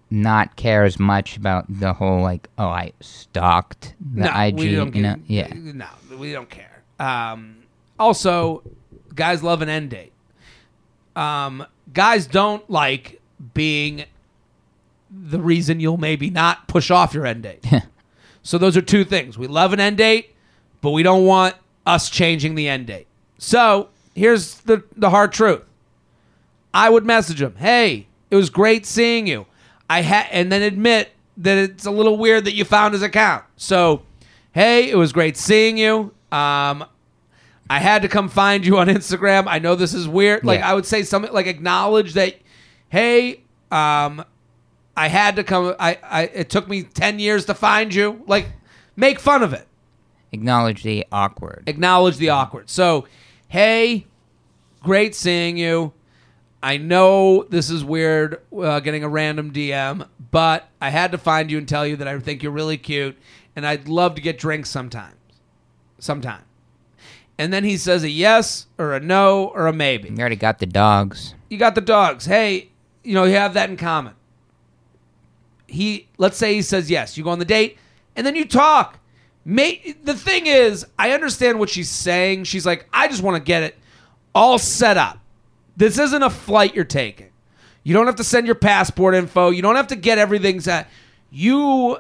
[0.10, 4.56] not care as much about the whole like, oh, I stalked the IG?
[4.56, 5.52] we don't you know, yeah.
[5.54, 6.84] No, we don't care.
[7.00, 7.58] Um,
[8.00, 8.64] also,
[9.14, 10.14] guys love an end date.
[11.16, 13.22] Um, guys don't like
[13.54, 14.06] being
[15.10, 17.66] the reason you'll maybe not push off your end date.
[18.44, 19.38] so those are two things.
[19.38, 20.36] We love an end date,
[20.82, 23.08] but we don't want us changing the end date.
[23.38, 25.64] So here's the the hard truth.
[26.74, 29.46] I would message him, "Hey, it was great seeing you."
[29.90, 33.44] I had, and then admit that it's a little weird that you found his account.
[33.56, 34.02] So,
[34.52, 36.14] hey, it was great seeing you.
[36.32, 36.84] Um,
[37.70, 39.46] I had to come find you on Instagram.
[39.48, 40.44] I know this is weird.
[40.44, 40.72] Like Yeah.
[40.72, 42.36] I would say something like acknowledge that,
[42.90, 44.24] hey, um,
[44.96, 45.76] I had to come.
[45.80, 48.24] I, I it took me ten years to find you.
[48.26, 48.48] Like,
[48.96, 49.68] make fun of it.
[50.32, 51.64] Acknowledge the awkward.
[51.68, 52.70] Acknowledge the awkward.
[52.70, 53.06] So,
[53.48, 54.08] hey,
[54.82, 55.94] great seeing you.
[56.62, 61.52] I know this is weird, uh, getting a random DM, but I had to find
[61.52, 63.18] you and tell you that I think you're really cute,
[63.56, 65.16] and I'd love to get drinks sometimes,
[66.00, 66.44] sometime.
[67.38, 70.10] And then he says a yes or a no or a maybe.
[70.10, 71.36] You already got the dogs.
[71.50, 72.26] You got the dogs.
[72.26, 72.70] Hey,
[73.04, 74.16] you know you have that in common.
[75.68, 77.18] He, let's say he says yes.
[77.18, 77.78] You go on the date,
[78.16, 79.00] and then you talk.
[79.46, 82.46] May, the thing is, I understand what she's saying.
[82.46, 83.78] She's like, I just want to get it
[84.34, 85.20] all set up.
[85.78, 87.30] This isn't a flight you're taking.
[87.84, 89.52] You don't have to send your passport info.
[89.52, 90.90] You don't have to get everything set.
[91.30, 92.00] You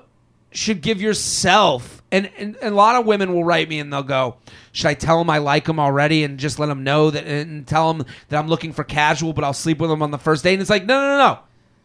[0.51, 4.03] should give yourself, and, and, and a lot of women will write me and they'll
[4.03, 4.37] go,
[4.71, 7.65] Should I tell him I like him already and just let him know that, and
[7.67, 10.43] tell him that I'm looking for casual, but I'll sleep with him on the first
[10.43, 10.53] date?
[10.53, 11.39] And it's like, No, no, no, no.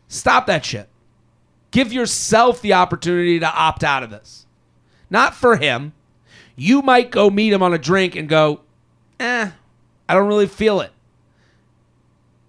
[0.08, 0.88] Stop that shit.
[1.70, 4.46] Give yourself the opportunity to opt out of this.
[5.10, 5.92] Not for him.
[6.56, 8.60] You might go meet him on a drink and go,
[9.18, 9.50] eh,
[10.08, 10.92] I don't really feel it.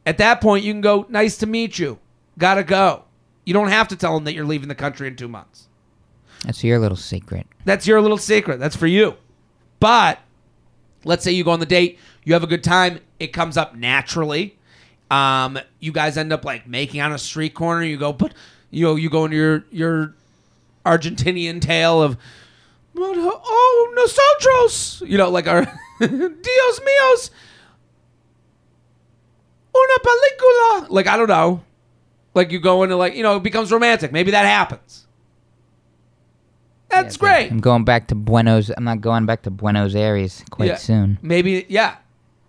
[0.06, 2.00] At that point, you can go, nice to meet you.
[2.38, 3.04] Gotta go.
[3.46, 5.68] You don't have to tell them that you're leaving the country in two months.
[6.46, 7.48] That's your little secret.
[7.66, 8.60] That's your little secret.
[8.60, 9.16] That's for you.
[9.80, 10.20] But
[11.06, 13.76] let's say you go on the date, you have a good time, it comes up
[13.76, 14.58] naturally.
[15.12, 17.84] Um, you guys end up like making on a street corner.
[17.84, 18.34] You go, but
[18.72, 20.16] you know, you go into your your
[20.86, 22.18] Argentinian tale of
[22.98, 25.62] oh nosotros, you know, like our
[26.00, 27.30] Dios míos.
[29.76, 30.90] Una película.
[30.90, 31.64] Like I don't know.
[32.34, 34.12] Like you go into like you know it becomes romantic.
[34.12, 35.08] Maybe that happens.
[36.90, 37.52] That's Yeah, great.
[37.52, 38.70] I'm going back to Buenos.
[38.76, 40.76] I'm not going back to Buenos Aires quite Yeah.
[40.76, 41.18] soon.
[41.22, 41.96] Maybe yeah,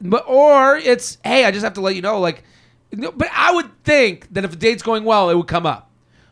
[0.00, 2.20] but or it's hey, I just have to let you know.
[2.20, 2.44] Like,
[2.92, 5.90] no, but I would think that if a date's going well, it would come up.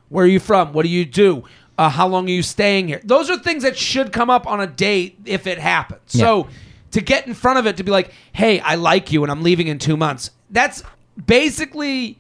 [0.09, 0.73] Where are you from?
[0.75, 1.45] What do you do?
[1.79, 3.01] Uh, how long are you staying here?
[3.03, 6.03] Those are things that should come up on a date if it happens.
[6.07, 6.49] So
[6.91, 9.43] to get in front of it, to be like, hey, I like you, and I'm
[9.43, 10.31] leaving in two months.
[10.53, 10.85] That's
[11.27, 12.19] basically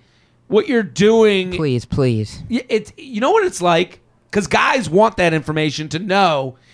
[0.49, 1.53] what you're doing.
[1.53, 2.43] Please, please.
[2.49, 6.57] It's you know what it's like because guys want that information to know.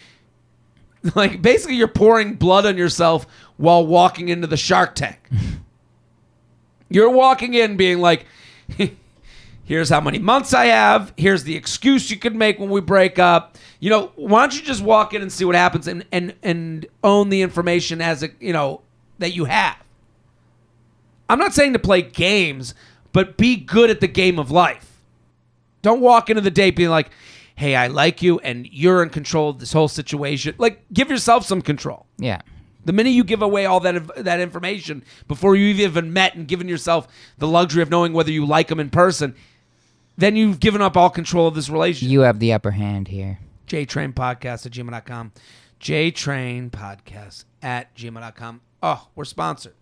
[1.14, 3.24] Like basically, you're pouring blood on yourself
[3.56, 5.16] while walking into the Shark Tank.
[6.90, 8.26] you're walking in being like,
[9.64, 11.12] "Here's how many months I have.
[11.16, 14.62] Here's the excuse you could make when we break up." You know, why don't you
[14.62, 18.30] just walk in and see what happens and and and own the information as a
[18.40, 18.82] you know
[19.20, 19.76] that you have.
[21.28, 22.74] I'm not saying to play games,
[23.12, 25.00] but be good at the game of life.
[25.82, 27.10] Don't walk into the date being like,
[27.54, 30.54] hey, I like you and you're in control of this whole situation.
[30.58, 32.06] Like, give yourself some control.
[32.18, 32.40] Yeah.
[32.84, 36.68] The minute you give away all that that information before you've even met and given
[36.68, 39.34] yourself the luxury of knowing whether you like them in person,
[40.16, 42.10] then you've given up all control of this relationship.
[42.10, 43.40] You have the upper hand here.
[43.66, 45.32] JTrain Podcast at gmail.com.
[45.80, 48.60] JTrain Podcast at gmail.com.
[48.82, 49.74] Oh, we're sponsored.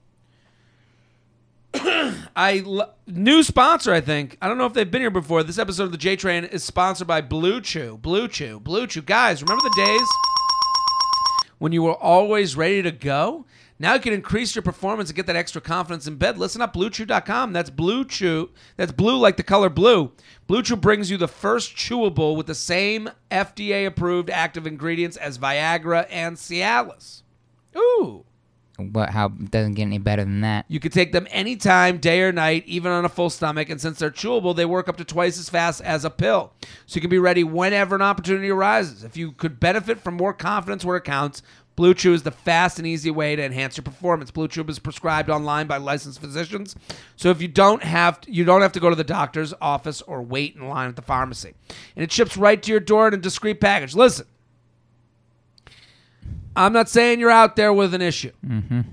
[2.36, 2.64] I
[3.06, 4.38] new sponsor, I think.
[4.40, 5.42] I don't know if they've been here before.
[5.42, 7.98] This episode of the J Train is sponsored by Blue Chew.
[7.98, 8.60] Blue Chew.
[8.60, 9.02] Blue Chew.
[9.02, 10.08] Guys, remember the days
[11.58, 13.44] when you were always ready to go?
[13.78, 16.38] Now you can increase your performance and get that extra confidence in bed.
[16.38, 17.52] Listen up, bluechew.com.
[17.52, 18.50] That's Blue Chew.
[18.76, 20.12] That's blue like the color blue.
[20.46, 25.36] Blue Chew brings you the first chewable with the same FDA approved active ingredients as
[25.36, 27.22] Viagra and Cialis.
[27.76, 28.24] Ooh.
[28.76, 29.10] What?
[29.10, 30.66] How doesn't get any better than that?
[30.68, 33.70] You can take them anytime, day or night, even on a full stomach.
[33.70, 36.52] And since they're chewable, they work up to twice as fast as a pill.
[36.86, 39.02] So you can be ready whenever an opportunity arises.
[39.02, 41.42] If you could benefit from more confidence where it counts,
[41.76, 44.30] Blue Chew is the fast and easy way to enhance your performance.
[44.30, 46.74] Blue Chew is prescribed online by licensed physicians,
[47.16, 50.22] so if you don't have you don't have to go to the doctor's office or
[50.22, 51.52] wait in line at the pharmacy,
[51.94, 53.94] and it ships right to your door in a discreet package.
[53.94, 54.26] Listen,
[56.56, 58.32] I'm not saying you're out there with an issue,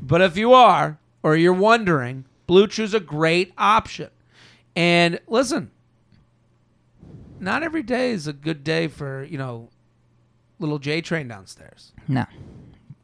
[0.02, 4.10] but if you are or you're wondering, Blue Chew's a great option.
[4.76, 5.71] And listen,
[7.39, 9.69] not every day is a good day for you know
[10.60, 11.91] little J train downstairs.
[12.08, 12.26] No.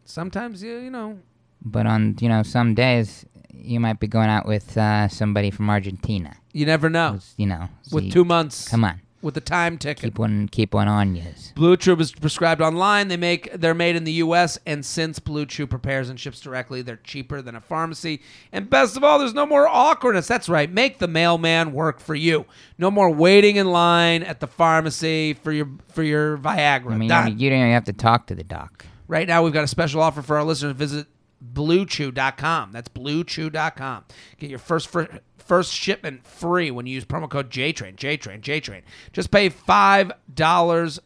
[0.05, 1.19] Sometimes you you know
[1.63, 5.69] But on you know some days you might be going out with uh, somebody from
[5.69, 6.35] Argentina.
[6.53, 7.19] you never know.
[7.37, 7.67] You know.
[7.83, 9.01] so With you- two months, Come on.
[9.21, 10.03] With the time ticket.
[10.03, 10.47] Keep one.
[10.47, 11.51] Keep one on yous.
[11.55, 13.07] Blue Chew is prescribed online.
[13.07, 14.57] They make they're made in the U.S.
[14.65, 18.21] and since Blue Chew prepares and ships directly, they're cheaper than a pharmacy.
[18.51, 20.27] And best of all, there's no more awkwardness.
[20.27, 20.71] That's right.
[20.71, 22.45] Make the mailman work for you.
[22.77, 26.91] No more waiting in line at the pharmacy for your for your Viagra.
[26.93, 27.27] I mean, Done.
[27.31, 28.85] you, you don't even have to talk to the doc.
[29.07, 30.75] Right now, we've got a special offer for our listeners.
[30.75, 31.07] Visit
[31.53, 32.71] bluechew.com.
[32.71, 34.03] That's bluechew.com.
[34.37, 37.95] Get your first fir- first shipment free when you use promo code JTRAIN.
[37.95, 38.39] JTRAIN.
[38.41, 38.83] JTRAIN.
[39.11, 40.99] Just pay $5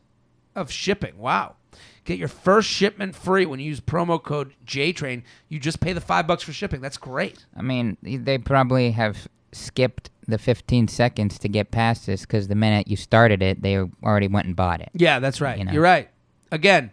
[0.56, 1.18] of shipping.
[1.18, 1.56] Wow.
[2.04, 5.24] Get your first shipment free when you use promo code JTRAIN.
[5.48, 6.82] You just pay the 5 bucks for shipping.
[6.82, 7.46] That's great.
[7.56, 12.56] I mean, they probably have skipped the 15 seconds to get past this because the
[12.56, 14.90] minute you started it, they already went and bought it.
[14.94, 15.58] Yeah, that's right.
[15.58, 15.72] You know.
[15.72, 16.10] You're right.
[16.52, 16.92] Again,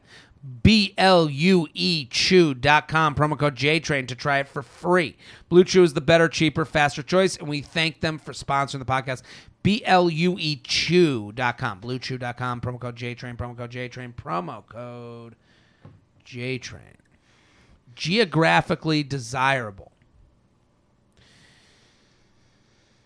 [0.62, 5.16] B L U E Chew.com, promo code JTrain to try it for free.
[5.48, 8.86] Blue Chew is the better, cheaper, faster choice, and we thank them for sponsoring the
[8.86, 9.22] podcast.
[9.62, 15.36] B L U E Chew.com, BlueChew.com, promo code JTrain, promo code JTrain, promo code
[16.24, 16.96] JTrain.
[17.94, 19.89] Geographically desirable.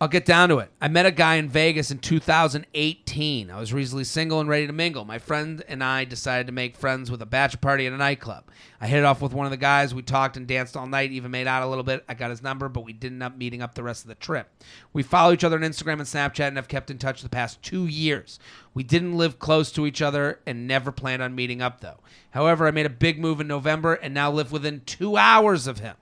[0.05, 0.69] I'll get down to it.
[0.83, 3.51] I met a guy in Vegas in 2018.
[3.51, 5.07] I was recently single and ready to mingle.
[5.07, 8.45] My friend and I decided to make friends with a bachelor party at a nightclub.
[8.83, 9.95] I hit it off with one of the guys.
[9.95, 12.05] We talked and danced all night, even made out a little bit.
[12.07, 14.15] I got his number, but we didn't end up meeting up the rest of the
[14.17, 14.51] trip.
[14.93, 17.63] We follow each other on Instagram and Snapchat and have kept in touch the past
[17.63, 18.39] two years.
[18.75, 22.01] We didn't live close to each other and never planned on meeting up, though.
[22.33, 25.79] However, I made a big move in November and now live within two hours of
[25.79, 25.97] him.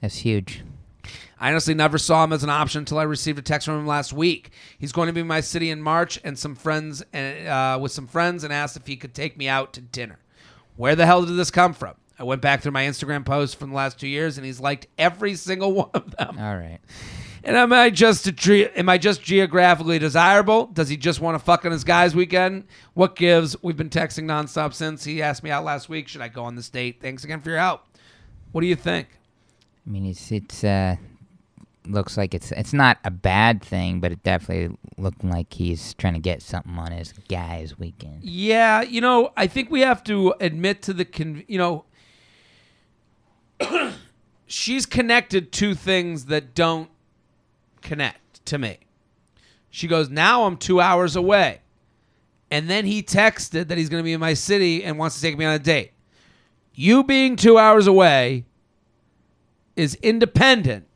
[0.00, 0.62] That's huge.
[1.38, 3.86] I honestly never saw him as an option until I received a text from him
[3.86, 4.50] last week.
[4.78, 7.92] He's going to be in my city in March and some friends and uh, with
[7.92, 10.18] some friends and asked if he could take me out to dinner.
[10.76, 11.94] Where the hell did this come from?
[12.18, 14.86] I went back through my Instagram posts from the last two years and he's liked
[14.96, 16.38] every single one of them.
[16.38, 16.78] All right.
[17.44, 20.66] And am I just a am I just geographically desirable?
[20.66, 22.64] Does he just want to fuck on his guys weekend?
[22.94, 23.62] What gives?
[23.62, 26.08] We've been texting nonstop since he asked me out last week.
[26.08, 27.00] Should I go on this date?
[27.00, 27.82] Thanks again for your help.
[28.50, 29.06] What do you think?
[29.86, 30.96] I mean, it's it's uh,
[31.90, 36.14] looks like it's it's not a bad thing, but it definitely looked like he's trying
[36.14, 38.22] to get something on his guys weekend.
[38.22, 41.84] Yeah, you know, I think we have to admit to the con- you know
[44.46, 46.90] she's connected to things that don't
[47.82, 48.78] connect to me.
[49.70, 51.60] She goes, "Now I'm 2 hours away."
[52.50, 55.22] And then he texted that he's going to be in my city and wants to
[55.22, 55.92] take me on a date.
[56.74, 58.44] You being 2 hours away
[59.74, 60.86] is independent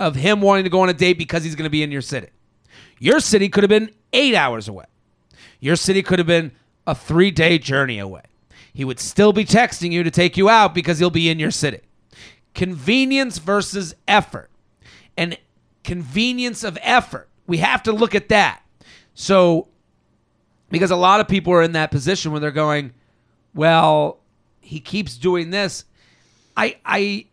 [0.00, 2.02] of him wanting to go on a date because he's going to be in your
[2.02, 2.28] city.
[2.98, 4.86] Your city could have been 8 hours away.
[5.60, 6.52] Your city could have been
[6.86, 8.22] a three day journey away.
[8.72, 11.50] He would still be texting you to take you out because he'll be in your
[11.50, 11.80] city.
[12.54, 14.50] Convenience versus effort.
[15.16, 15.38] And
[15.84, 17.28] convenience of effort.
[17.46, 18.62] We have to look at that.
[19.14, 19.68] So,
[20.70, 22.92] because a lot of people are in that position where they're going,
[23.54, 24.20] well,
[24.60, 25.84] he keeps doing this.
[26.56, 27.26] I, I,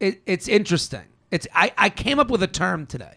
[0.00, 1.04] it, it's interesting.
[1.30, 3.16] It's I, I came up with a term today.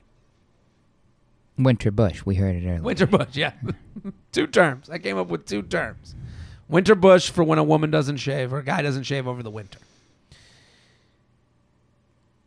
[1.57, 2.81] Winter Bush, we heard it earlier.
[2.81, 3.53] Winter bush, yeah.
[4.31, 4.89] two terms.
[4.89, 6.15] I came up with two terms.
[6.69, 9.49] Winter bush for when a woman doesn't shave or a guy doesn't shave over the
[9.49, 9.79] winter.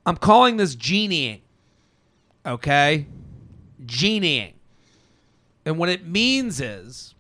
[0.07, 1.41] I'm calling this genieing.
[2.47, 3.07] Okay?
[3.85, 4.55] Genieing.
[5.65, 7.15] And what it means is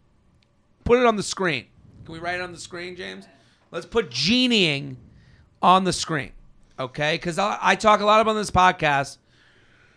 [0.84, 1.66] put it on the screen.
[2.04, 3.26] Can we write it on the screen, James?
[3.70, 4.96] Let's put genieing
[5.62, 6.32] on the screen.
[6.80, 7.14] Okay?
[7.14, 9.18] Because I, I talk a lot about this podcast.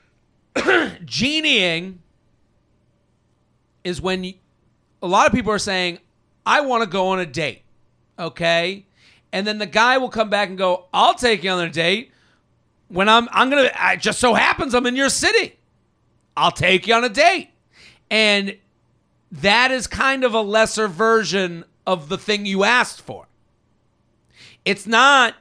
[0.55, 1.95] genieing
[3.83, 4.33] is when you,
[5.01, 5.99] a lot of people are saying,
[6.45, 7.63] I want to go on a date.
[8.19, 8.85] Okay?
[9.31, 12.11] And then the guy will come back and go, I'll take you on a date
[12.89, 15.57] when I'm I'm gonna it just so happens I'm in your city.
[16.37, 17.49] I'll take you on a date.
[18.11, 18.57] And
[19.31, 23.27] that is kind of a lesser version of the thing you asked for.
[24.63, 25.33] It's not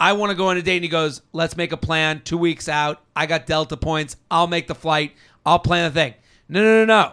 [0.00, 2.38] I want to go on a date and he goes, let's make a plan two
[2.38, 3.02] weeks out.
[3.14, 4.16] I got Delta points.
[4.30, 5.12] I'll make the flight.
[5.44, 6.14] I'll plan the thing.
[6.48, 7.12] No, no, no, no.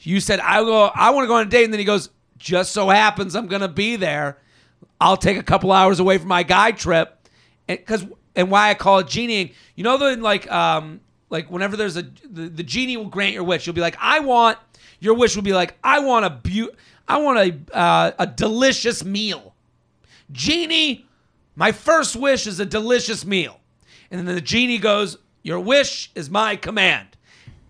[0.00, 2.10] You said I go I want to go on a date, and then he goes,
[2.38, 4.38] just so happens I'm gonna be there.
[5.00, 7.16] I'll take a couple hours away from my guy trip.
[7.66, 8.04] Because
[8.36, 9.54] and why I call it genieing.
[9.74, 11.00] You know, the like, um,
[11.30, 13.66] like whenever there's a the, the genie will grant your wish.
[13.66, 14.58] You'll be like, I want
[15.00, 16.74] your wish will be like, I want a beau-
[17.08, 19.54] I want a uh, a delicious meal.
[20.32, 21.06] Genie,
[21.60, 23.60] my first wish is a delicious meal,
[24.10, 27.18] and then the genie goes, your wish is my command,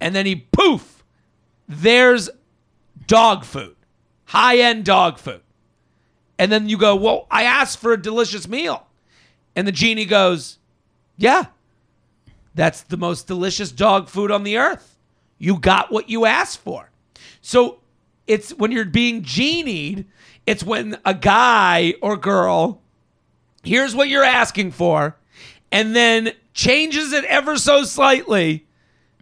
[0.00, 1.02] and then he poof,
[1.68, 2.30] there's
[3.08, 3.74] dog food,
[4.26, 5.42] high end dog food,
[6.38, 8.86] and then you go, well, I asked for a delicious meal.
[9.56, 10.58] And the genie goes,
[11.16, 11.46] Yeah,
[12.54, 14.96] that's the most delicious dog food on the earth.
[15.38, 16.90] You got what you asked for.
[17.40, 17.80] So
[18.28, 20.06] it's when you're being genied,
[20.46, 22.79] it's when a guy or girl
[23.62, 25.16] here's what you're asking for
[25.72, 28.66] and then changes it ever so slightly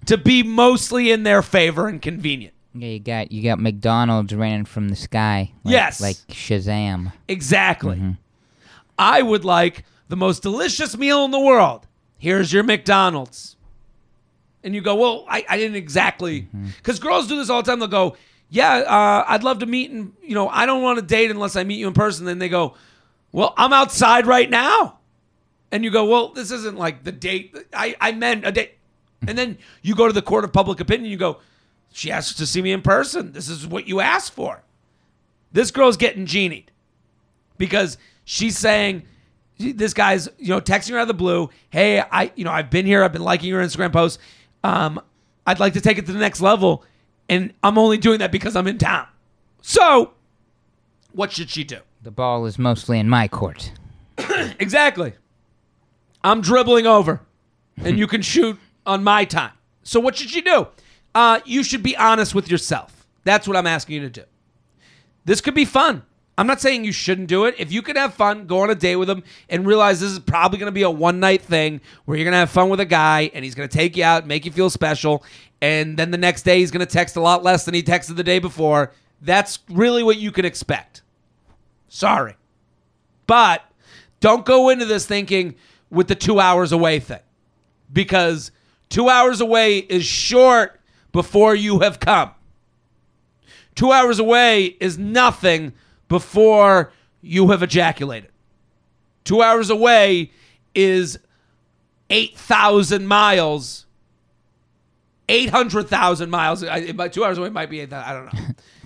[0.06, 2.54] to be mostly in their favor and convenient.
[2.74, 5.52] Yeah, you got you got McDonald's raining from the sky.
[5.64, 6.00] Like, Yes.
[6.00, 7.12] like Shazam.
[7.26, 8.16] Exactly.
[8.98, 11.86] I would like the most delicious meal in the world.
[12.18, 13.56] Here's your McDonald's.
[14.64, 16.48] And you go, well, I, I didn't exactly.
[16.78, 17.78] Because girls do this all the time.
[17.78, 18.16] They'll go,
[18.50, 21.54] yeah, uh, I'd love to meet, and, you know, I don't want to date unless
[21.54, 22.26] I meet you in person.
[22.26, 22.74] Then they go,
[23.32, 24.98] well, I'm outside right now.
[25.70, 27.54] And you go, well, this isn't like the date.
[27.74, 28.78] I, I meant a date.
[29.26, 31.10] And then you go to the court of public opinion.
[31.10, 31.38] You go,
[31.92, 33.32] she asked to see me in person.
[33.32, 34.62] This is what you asked for.
[35.52, 36.70] This girl's getting genied
[37.58, 39.02] because she's saying
[39.58, 42.70] this guy's you know texting her out of the blue hey i you know i've
[42.70, 44.22] been here i've been liking your instagram posts
[44.62, 45.00] um
[45.46, 46.84] i'd like to take it to the next level
[47.28, 49.06] and i'm only doing that because i'm in town
[49.60, 50.12] so
[51.12, 53.72] what should she do The ball is mostly in my court.
[54.58, 55.12] exactly
[56.24, 57.20] i'm dribbling over
[57.76, 59.52] and you can shoot on my time
[59.84, 60.66] so what should you do
[61.14, 64.24] uh you should be honest with yourself that's what i'm asking you to do
[65.28, 66.04] this could be fun.
[66.38, 67.56] I'm not saying you shouldn't do it.
[67.58, 70.18] If you could have fun, go on a date with him and realize this is
[70.18, 72.80] probably going to be a one night thing where you're going to have fun with
[72.80, 75.22] a guy and he's going to take you out, make you feel special,
[75.60, 78.16] and then the next day he's going to text a lot less than he texted
[78.16, 78.94] the day before.
[79.20, 81.02] That's really what you can expect.
[81.88, 82.36] Sorry.
[83.26, 83.62] But
[84.20, 85.54] don't go into this thinking
[85.90, 87.20] with the two hours away thing
[87.92, 88.50] because
[88.88, 90.80] two hours away is short
[91.12, 92.32] before you have come.
[93.74, 95.72] Two hours away is nothing
[96.08, 98.30] before you have ejaculated.
[99.24, 100.32] Two hours away
[100.74, 101.18] is
[102.10, 103.86] 8,000 miles.
[105.28, 106.64] 800,000 miles.
[106.64, 108.08] I, two hours away might be 8,000.
[108.08, 108.54] I don't know.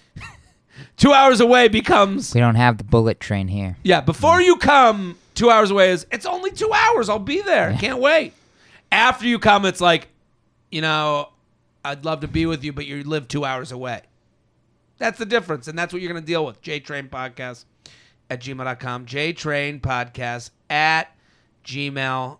[0.97, 3.77] two hours away becomes, We don't have the bullet train here.
[3.83, 7.09] yeah, before you come, Two hours away is it's only two hours.
[7.09, 7.75] I'll be there.
[7.81, 8.35] Can't wait.
[8.91, 10.09] After you come, it's like,
[10.71, 11.31] you know,
[11.85, 14.03] I'd love to be with you, but you live two hours away.
[14.99, 16.61] That's the difference, and that's what you're going to deal with.
[16.63, 17.65] JTrain Podcast
[18.29, 19.07] at gmail.com.
[19.07, 21.17] JTrain Podcast at
[21.65, 22.39] gmail.com.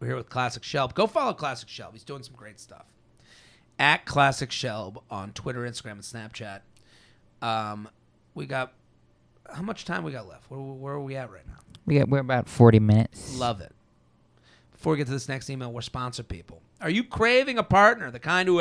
[0.00, 0.94] We're here with Classic Shelb.
[0.94, 1.92] Go follow Classic Shelb.
[1.92, 2.86] He's doing some great stuff.
[3.80, 6.60] At Classic Shelb on Twitter, Instagram, and Snapchat.
[7.42, 7.88] Um,
[8.34, 8.74] we got
[9.52, 10.50] how much time we got left?
[10.50, 11.58] Where, where are we at right now?
[11.86, 13.36] We got, we're about 40 minutes.
[13.36, 13.72] Love it.
[14.72, 16.62] Before we get to this next email, we're sponsor people.
[16.80, 18.60] Are you craving a partner, the kind who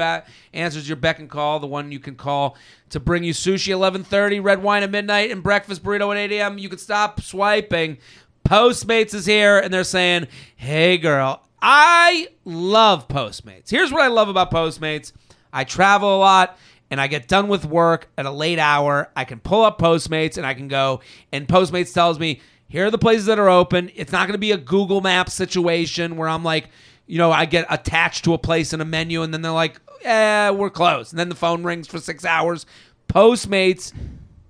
[0.54, 2.58] answers your beck and call, the one you can call
[2.90, 6.58] to bring you sushi 11:30, red wine at midnight, and breakfast burrito at 8 a.m.?
[6.58, 7.98] You can stop swiping.
[8.44, 13.70] Postmates is here, and they're saying, "Hey, girl, I love Postmates.
[13.70, 15.12] Here's what I love about Postmates:
[15.52, 16.58] I travel a lot."
[16.92, 20.38] and I get done with work at a late hour, I can pull up Postmates
[20.38, 21.02] and I can go,
[21.32, 23.92] and Postmates tells me, here are the places that are open.
[23.96, 26.70] It's not going to be a Google Map situation where I'm like,
[27.08, 29.82] you know, I get attached to a place in a menu and then they're like,
[30.04, 31.12] eh, we're closed.
[31.12, 32.68] And then the phone rings for six hours.
[33.08, 33.92] Postmates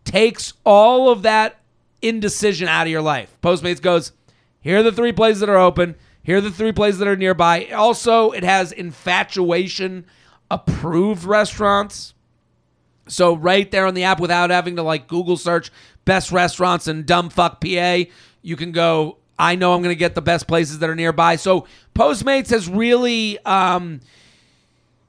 [0.03, 1.59] takes all of that
[2.01, 3.35] indecision out of your life.
[3.41, 4.11] Postmates goes,
[4.59, 5.95] here are the three places that are open.
[6.29, 7.69] Here are the three places that are nearby.
[7.73, 10.05] Also, it has infatuation
[10.51, 12.13] approved restaurants.
[13.07, 15.71] So right there on the app, without having to like Google search
[16.05, 18.03] best restaurants in dumb fuck PA,
[18.43, 19.17] you can go.
[19.39, 21.35] I know I'm going to get the best places that are nearby.
[21.35, 21.65] So
[21.95, 23.99] Postmates has really, um,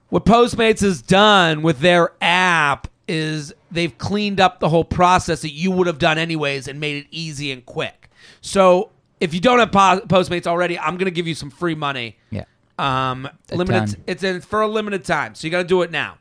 [0.09, 5.53] what Postmates has done with their app is they've cleaned up the whole process that
[5.53, 8.09] you would have done anyways and made it easy and quick.
[8.41, 8.89] So
[9.21, 12.17] if you don't have Po- Postmates already, I'm going to give you some free money.
[12.31, 12.45] Yeah.
[12.79, 13.95] Um, A limited.
[13.95, 14.05] ton.
[14.07, 16.17] It's in for a limited time, so you got to do it now.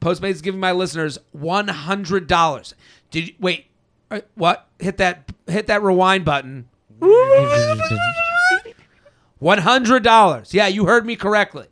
[0.00, 2.74] Postmates is giving my listeners one hundred dollars.
[3.10, 3.66] Did you, wait?
[4.10, 4.68] uh, What?
[4.78, 5.32] Hit that!
[5.46, 6.68] Hit that rewind button.
[9.38, 10.54] One hundred dollars.
[10.54, 11.66] Yeah, you heard me correctly.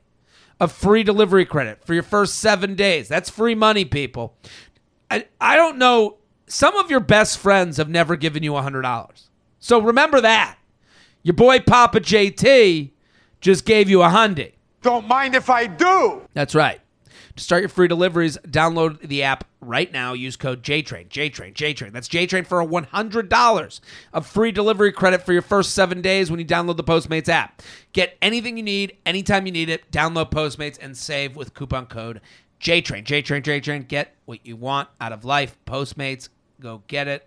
[0.60, 3.08] A free delivery credit for your first seven days.
[3.08, 4.36] That's free money, people.
[5.10, 6.18] I I don't know.
[6.46, 9.28] Some of your best friends have never given you hundred dollars.
[9.58, 10.56] So remember that.
[11.22, 12.90] Your boy Papa JT
[13.40, 14.52] just gave you a hundred.
[14.82, 16.22] Don't mind if I do.
[16.34, 16.80] That's right.
[17.36, 20.12] To start your free deliveries, download the app right now.
[20.12, 21.92] Use code JTRAIN, JTRAIN, JTRAIN.
[21.92, 23.80] That's JTRAIN for a $100
[24.12, 27.62] of free delivery credit for your first seven days when you download the Postmates app.
[27.92, 29.90] Get anything you need, anytime you need it.
[29.90, 32.20] Download Postmates and save with coupon code
[32.60, 33.88] JTRAIN, JTRAIN, JTRAIN.
[33.88, 35.56] Get what you want out of life.
[35.66, 36.28] Postmates,
[36.60, 37.26] go get it.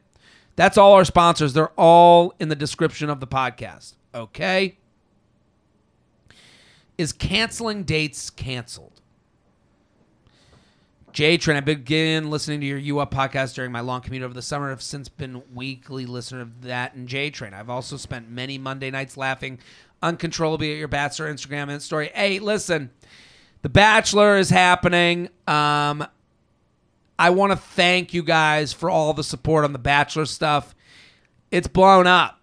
[0.56, 1.53] That's all our sponsors.
[1.53, 3.95] They're all in the description of the podcast.
[4.14, 4.78] Okay?
[6.97, 9.01] Is canceling dates canceled?
[11.12, 14.41] JTrain, I began listening to your U Up podcast during my long commute over the
[14.41, 14.70] summer.
[14.70, 17.53] I've since been weekly listener of that and J Train.
[17.53, 19.60] I've also spent many Monday nights laughing
[20.01, 22.12] uncontrollably at your Bachelor Instagram and story.
[22.14, 22.91] Hey, listen,
[23.62, 25.30] The Bachelor is happening.
[25.47, 26.06] Um,
[27.18, 30.76] I want to thank you guys for all the support on The Bachelor stuff.
[31.51, 32.39] It's blown up.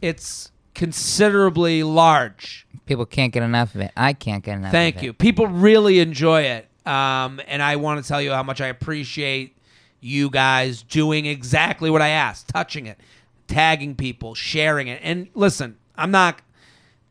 [0.00, 2.66] It's considerably large.
[2.86, 3.92] People can't get enough of it.
[3.96, 5.06] I can't get enough Thank of it.
[5.06, 5.12] you.
[5.12, 6.68] People really enjoy it.
[6.86, 9.56] Um, and I want to tell you how much I appreciate
[10.00, 12.98] you guys doing exactly what I asked, touching it,
[13.46, 15.00] tagging people, sharing it.
[15.02, 16.42] And listen, I'm not,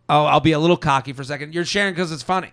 [0.10, 1.54] oh, I'll be a little cocky for a second.
[1.54, 2.52] You're sharing because it's funny.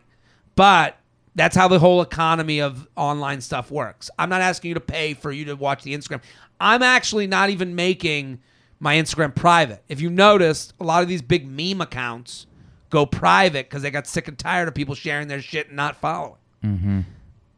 [0.54, 0.97] But
[1.38, 4.10] that's how the whole economy of online stuff works.
[4.18, 6.22] I'm not asking you to pay for you to watch the Instagram.
[6.60, 8.40] I'm actually not even making
[8.80, 9.82] my Instagram private.
[9.88, 12.46] If you noticed, a lot of these big meme accounts
[12.90, 15.96] go private because they got sick and tired of people sharing their shit and not
[15.96, 16.38] following.
[16.64, 17.00] Mm-hmm.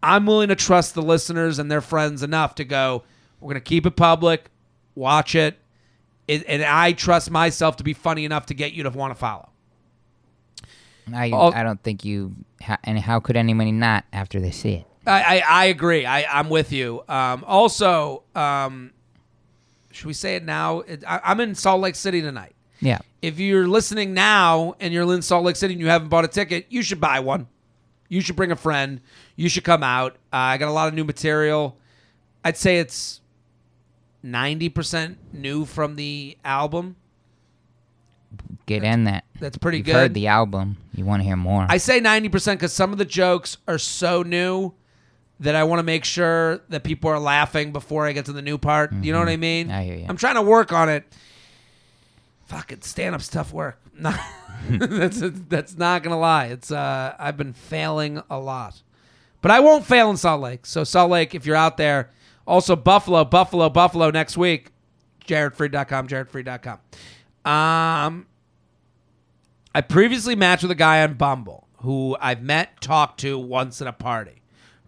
[0.02, 3.04] I'm willing to trust the listeners and their friends enough to go,
[3.40, 4.50] we're going to keep it public,
[4.94, 5.58] watch it,
[6.26, 9.18] it, and I trust myself to be funny enough to get you to want to
[9.18, 9.50] follow.
[11.14, 12.34] I, All- I don't think you.
[12.84, 14.86] And how could anybody not after they see it?
[15.06, 16.04] I, I, I agree.
[16.04, 17.02] I, I'm with you.
[17.08, 18.92] Um, also, um,
[19.90, 20.80] should we say it now?
[20.80, 22.54] It, I, I'm in Salt Lake City tonight.
[22.80, 22.98] Yeah.
[23.22, 26.28] If you're listening now and you're in Salt Lake City and you haven't bought a
[26.28, 27.46] ticket, you should buy one.
[28.08, 29.00] You should bring a friend.
[29.36, 30.12] You should come out.
[30.32, 31.76] Uh, I got a lot of new material.
[32.44, 33.20] I'd say it's
[34.24, 36.96] 90% new from the album.
[38.66, 39.24] Get in that.
[39.40, 39.94] That's pretty You've good.
[39.94, 40.76] heard the album.
[40.95, 41.66] You want to hear more.
[41.68, 44.72] I say 90% because some of the jokes are so new
[45.38, 48.43] that I want to make sure that people are laughing before I get to the
[48.43, 48.93] new part.
[48.93, 49.68] You know what I mean?
[49.68, 49.76] Mm-hmm.
[49.76, 50.07] I hear you.
[50.09, 51.05] I'm trying to work on it.
[52.47, 53.78] Fucking stand up's tough work.
[54.01, 54.14] No,
[54.70, 56.47] that's that's not gonna lie.
[56.47, 58.82] It's uh, I've been failing a lot,
[59.43, 60.64] but I won't fail in Salt Lake.
[60.66, 62.11] So Salt Lake, if you're out there,
[62.47, 64.70] Also, Buffalo, Buffalo, Buffalo next week.
[65.26, 66.78] JaredFreid.com, JaredFreid.com.
[67.51, 68.26] Um,
[69.72, 73.86] I previously matched with a guy on Bumble who I've met, talked to once at
[73.86, 74.39] a party,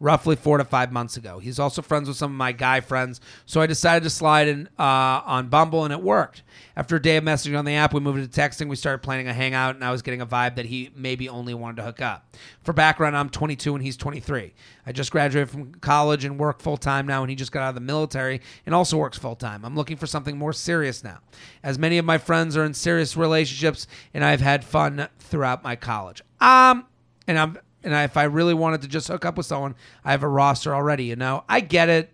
[0.02, 1.38] roughly four to five months ago.
[1.38, 4.68] He's also friends with some of my guy friends, so I decided to slide in
[4.76, 4.82] uh,
[5.24, 6.42] on Bumble, and it worked.
[6.76, 8.68] After a day of messaging on the app, we moved into texting.
[8.68, 11.54] We started planning a hangout, and I was getting a vibe that he maybe only
[11.54, 12.34] wanted to hook up.
[12.62, 14.52] For background, I'm 22 and he's 23.
[14.84, 17.68] I just graduated from college and work full time now, and he just got out
[17.68, 19.64] of the military and also works full time.
[19.64, 21.20] I'm looking for something more serious now,
[21.62, 25.76] as many of my friends are in serious relationships, and I've had fun throughout my
[25.76, 26.22] college.
[26.40, 26.86] Um,
[27.28, 29.74] and I'm and if I really wanted to just hook up with someone,
[30.04, 31.04] I have a roster already.
[31.04, 32.10] You know, I get it.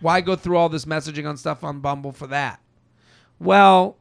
[0.00, 2.60] Why go through all this messaging on stuff on Bumble for that?
[3.40, 3.96] Well,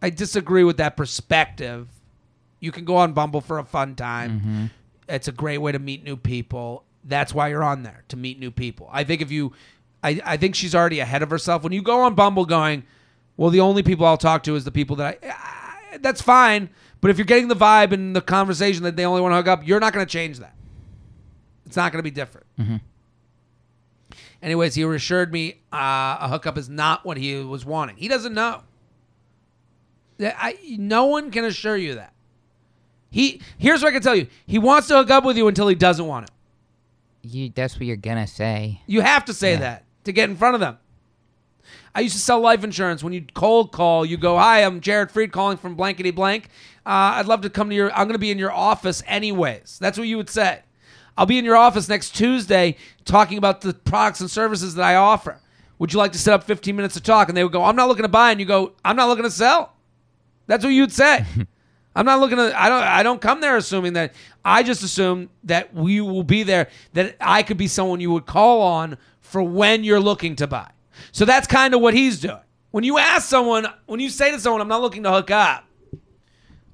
[0.00, 1.88] I disagree with that perspective.
[2.60, 4.40] You can go on Bumble for a fun time.
[4.40, 4.64] Mm-hmm.
[5.08, 6.84] It's a great way to meet new people.
[7.04, 8.88] That's why you're on there to meet new people.
[8.90, 9.52] I think if you,
[10.02, 11.62] I, I think she's already ahead of herself.
[11.62, 12.84] When you go on Bumble going,
[13.36, 15.67] well, the only people I'll talk to is the people that I, I
[16.02, 16.70] that's fine.
[17.00, 19.46] But if you're getting the vibe and the conversation that they only want to hook
[19.48, 20.54] up, you're not going to change that.
[21.66, 22.46] It's not going to be different.
[24.42, 27.96] Anyways, he assured me uh, a hookup is not what he was wanting.
[27.96, 28.62] He doesn't know.
[30.20, 32.12] I, no one can assure you that.
[33.10, 34.26] He here's what I can tell you.
[34.46, 36.30] He wants to hook up with you until he doesn't want it.
[37.22, 38.80] You, that's what you're gonna say.
[38.86, 39.60] You have to say Yeah.
[39.60, 40.78] that to get in front of them.
[41.98, 43.02] I used to sell life insurance.
[43.02, 46.44] When you cold call, you go, "Hi, I'm Jared Freid calling from blankety blank.
[46.86, 47.90] Uh, I'd love to come to your.
[47.90, 50.60] I'm going to be in your office anyways." That's what you would say.
[51.16, 54.94] I'll be in your office next Tuesday talking about the products and services that I
[54.94, 55.40] offer.
[55.80, 57.26] Would you like to set up 15 minutes to talk?
[57.26, 59.24] And they would go, "I'm not looking to buy," and you go, "I'm not looking
[59.24, 59.72] to sell."
[60.46, 61.26] That's what you'd say.
[61.96, 62.62] I'm not looking to.
[62.62, 62.82] I don't.
[62.84, 64.14] I don't come there assuming that.
[64.44, 66.68] I just assume that we will be there.
[66.92, 70.70] That I could be someone you would call on for when you're looking to buy.
[71.12, 72.40] So that's kind of what he's doing.
[72.70, 75.64] When you ask someone, when you say to someone, "I'm not looking to hook up,"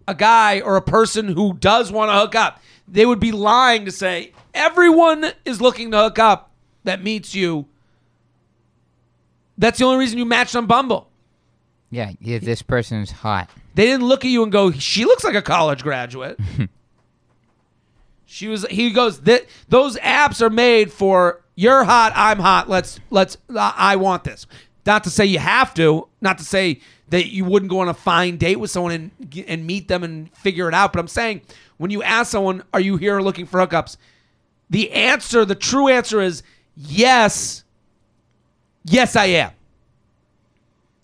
[0.08, 3.84] a guy or a person who does want to hook up, they would be lying
[3.84, 6.50] to say everyone is looking to hook up
[6.84, 7.66] that meets you.
[9.56, 11.08] That's the only reason you matched on Bumble.
[11.90, 13.50] Yeah, yeah this person's hot.
[13.74, 16.38] They didn't look at you and go, "She looks like a college graduate."
[18.26, 18.66] she was.
[18.68, 22.68] He goes, that "Those apps are made for you're hot, I'm hot.
[22.68, 23.36] Let's let's.
[23.54, 24.46] I want this."
[24.86, 26.08] Not to say you have to.
[26.20, 29.66] Not to say that you wouldn't go on a fine date with someone and and
[29.66, 30.92] meet them and figure it out.
[30.92, 31.42] But I'm saying
[31.76, 33.96] when you ask someone, "Are you here looking for hookups?"
[34.70, 36.42] The answer, the true answer is
[36.76, 37.64] yes.
[38.84, 39.52] Yes, I am.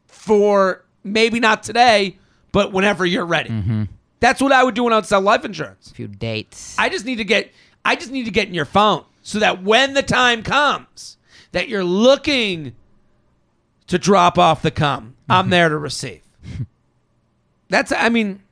[0.06, 2.18] For maybe not today,
[2.52, 3.50] but whenever you're ready.
[3.50, 3.84] Mm-hmm.
[4.20, 5.90] That's what I would do when I would sell life insurance.
[5.90, 6.76] A few dates.
[6.78, 7.52] I just need to get
[7.84, 11.16] I just need to get in your phone so that when the time comes
[11.52, 12.74] that you're looking
[13.86, 16.22] to drop off the cum, I'm there to receive.
[17.68, 18.42] That's I mean,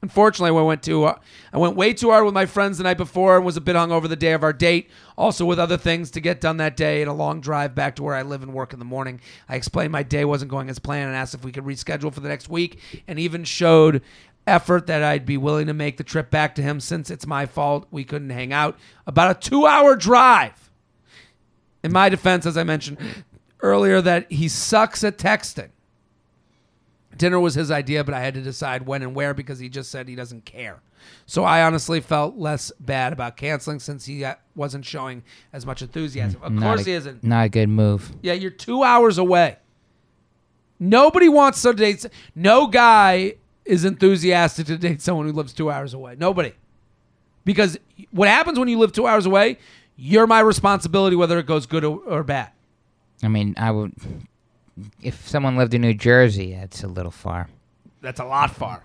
[0.00, 1.18] unfortunately, I went too uh,
[1.52, 3.76] I went way too hard with my friends the night before and was a bit
[3.76, 4.88] hungover the day of our date.
[5.18, 8.02] Also with other things to get done that day and a long drive back to
[8.02, 9.20] where I live and work in the morning.
[9.46, 12.20] I explained my day wasn't going as planned and asked if we could reschedule for
[12.20, 14.00] the next week and even showed
[14.46, 17.46] effort that I'd be willing to make the trip back to him since it's my
[17.46, 18.78] fault we couldn't hang out.
[19.06, 20.70] About a 2-hour drive.
[21.82, 22.98] In my defense as I mentioned
[23.60, 25.70] earlier that he sucks at texting.
[27.16, 29.90] Dinner was his idea, but I had to decide when and where because he just
[29.90, 30.80] said he doesn't care.
[31.26, 35.22] So I honestly felt less bad about canceling since he uh, wasn't showing
[35.52, 36.40] as much enthusiasm.
[36.42, 37.22] Of Not course a- he isn't.
[37.22, 38.12] Not a good move.
[38.22, 39.58] Yeah, you're two hours away.
[40.80, 42.04] Nobody wants to date.
[42.34, 43.34] No guy
[43.64, 46.16] is enthusiastic to date someone who lives two hours away.
[46.18, 46.52] Nobody.
[47.44, 47.78] Because
[48.10, 49.58] what happens when you live two hours away,
[49.96, 52.50] you're my responsibility whether it goes good or, or bad.
[53.22, 53.92] I mean, I would.
[55.02, 57.48] If someone lived in New Jersey, that's a little far.
[58.00, 58.82] That's a lot far.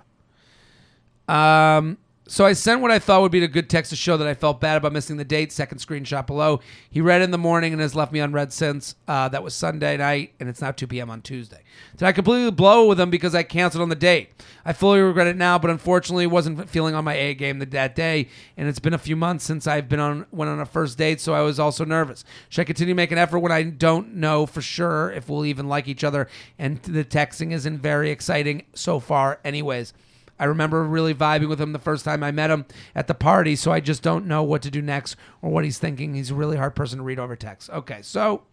[1.27, 1.97] Um,
[2.30, 4.36] so I sent what I thought would be a good text to show that I
[4.36, 5.51] felt bad about missing the date.
[5.51, 6.59] Second screenshot below.
[6.88, 8.93] He read in the morning and has left me unread since.
[9.07, 11.09] Uh, that was Sunday night, and it's now 2 p.m.
[11.09, 11.63] on Tuesday.
[11.97, 14.30] Did I completely blow with him because I canceled on the date?
[14.63, 18.27] I fully regret it now, but unfortunately, wasn't feeling on my A game that, day,
[18.55, 21.19] and it's been a few months since I've been on went on a first date,
[21.19, 22.23] so I was also nervous.
[22.49, 25.88] Should I continue making effort when I don't know for sure if we'll even like
[25.88, 26.27] each other?
[26.59, 29.93] And the texting isn't very exciting so far, anyways.
[30.40, 32.66] I remember really vibing with him the first time I met him
[32.96, 35.78] at the party, so I just don't know what to do next or what he's
[35.78, 36.16] thinking.
[36.16, 37.70] He's a really hard person to read over text.
[37.70, 38.44] Okay, so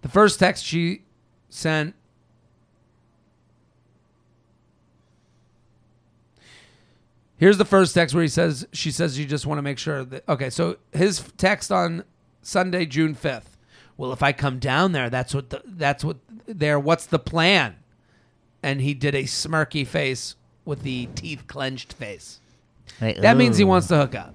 [0.00, 1.02] the first text she
[1.50, 1.94] sent
[7.36, 10.04] Here's the first text where he says she says you just want to make sure
[10.04, 12.04] that okay, so his text on
[12.42, 13.56] Sunday, June 5th.
[13.96, 17.76] Well, if I come down there, that's what the, that's what there what's the plan?
[18.60, 20.34] And he did a smirky face
[20.68, 22.40] with the teeth clenched face.
[23.00, 23.68] Like, That means he ooh.
[23.68, 24.34] wants to hook up.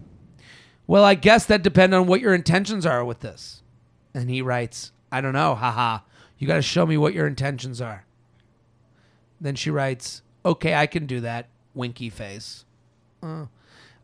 [0.87, 3.61] Well, I guess that depends on what your intentions are with this.
[4.15, 5.99] And he writes, I don't know, haha.
[6.39, 8.05] You got to show me what your intentions are.
[9.39, 11.49] Then she writes, Okay, I can do that.
[11.75, 12.65] Winky face.
[13.21, 13.45] Uh,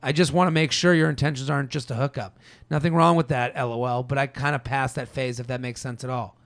[0.01, 2.37] I just want to make sure your intentions aren't just a hookup.
[2.69, 5.81] Nothing wrong with that, lol, but I kind of passed that phase if that makes
[5.81, 6.37] sense at all.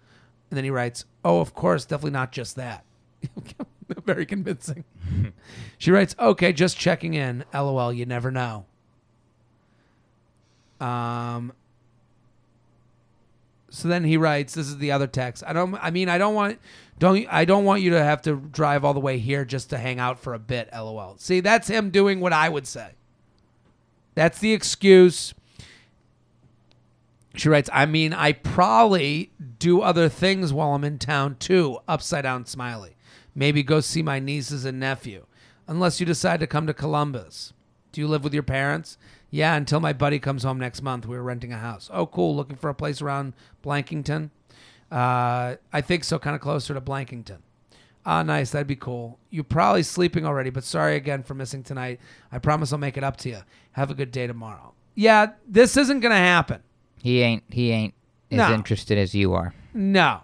[0.50, 2.86] And then he writes, Oh, of course, definitely not just that.
[4.06, 4.84] Very convincing.
[5.78, 7.44] she writes, Okay, just checking in.
[7.54, 8.66] LOL, you never know.
[10.80, 11.54] Um,
[13.70, 15.44] so then he writes, "This is the other text.
[15.48, 15.76] I don't.
[15.76, 16.60] I mean, I don't want.
[17.00, 17.26] Don't.
[17.32, 20.00] I don't want you to have to drive all the way here just to hang
[20.00, 20.70] out for a bit.
[20.74, 21.16] LOL.
[21.18, 22.92] See, that's him doing what I would say.
[24.16, 25.34] That's the excuse.
[27.36, 31.80] She writes, I mean, I probably do other things while I'm in town too.
[31.88, 32.96] Upside down smiley.
[33.36, 35.26] Maybe go see my nieces and nephew.
[35.68, 37.54] Unless you decide to come to Columbus.
[37.92, 38.98] Do you live with your parents?
[39.30, 41.06] Yeah, until my buddy comes home next month.
[41.06, 41.90] We're renting a house.
[41.92, 42.36] Oh, cool.
[42.36, 44.30] Looking for a place around Blankington?
[44.92, 47.40] Uh, I think so, kind of closer to Blankington.
[48.06, 48.52] Ah, nice.
[48.52, 49.18] That'd be cool.
[49.30, 52.00] You're probably sleeping already, but sorry again for missing tonight.
[52.32, 53.40] I promise I'll make it up to you.
[53.72, 54.74] Have a good day tomorrow.
[54.96, 56.62] Yeah, this isn't going to happen.
[57.02, 57.44] He ain't.
[57.50, 57.94] He ain't
[58.30, 58.54] as No.
[58.54, 59.54] interested as you are.
[59.74, 60.20] No.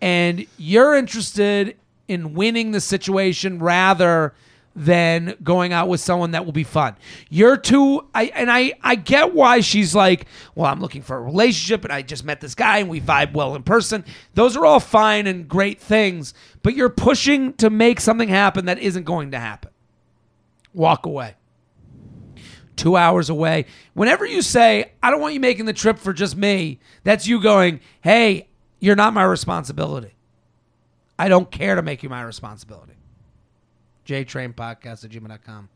[0.00, 1.76] And you're interested
[2.08, 4.34] in winning the situation rather
[4.74, 6.96] than going out with someone that will be fun.
[7.28, 11.20] You're too I and I I get why she's like, "Well, I'm looking for a
[11.20, 14.04] relationship and I just met this guy and we vibe well in person."
[14.34, 16.32] Those are all fine and great things,
[16.62, 19.72] but you're pushing to make something happen that isn't going to happen.
[20.72, 21.34] Walk away
[22.76, 23.66] two hours away.
[23.94, 27.40] Whenever you say, I don't want you making the trip for just me, that's you
[27.42, 28.48] going, hey,
[28.78, 30.14] you're not my responsibility.
[31.18, 32.94] I don't care to make you my responsibility.
[34.06, 35.68] JTrain Podcast at gmail.com.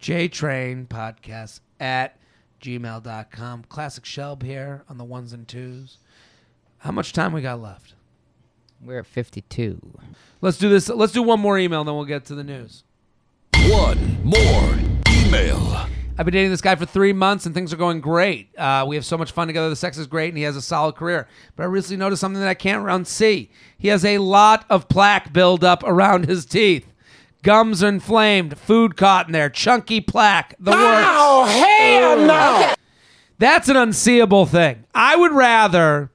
[0.00, 2.16] JTrain Podcast at
[2.60, 3.64] gmail.com.
[3.68, 5.98] Classic Shelb here on the ones and twos.
[6.78, 7.94] How much time we got left?
[8.80, 9.98] We're at 52.
[10.40, 10.88] Let's do this.
[10.88, 12.84] Let's do one more email, then we'll get to the news.
[13.66, 14.74] One more
[15.08, 15.88] email.
[16.18, 18.50] I've been dating this guy for three months and things are going great.
[18.58, 19.70] Uh, we have so much fun together.
[19.70, 21.28] The sex is great and he has a solid career.
[21.54, 23.50] But I recently noticed something that I can't unsee.
[23.78, 26.92] He has a lot of plaque buildup around his teeth.
[27.44, 31.06] Gums are inflamed, food caught in there, chunky plaque, the works.
[31.08, 32.74] Oh, hell no!
[33.38, 34.84] That's an unseeable thing.
[34.92, 36.10] I would rather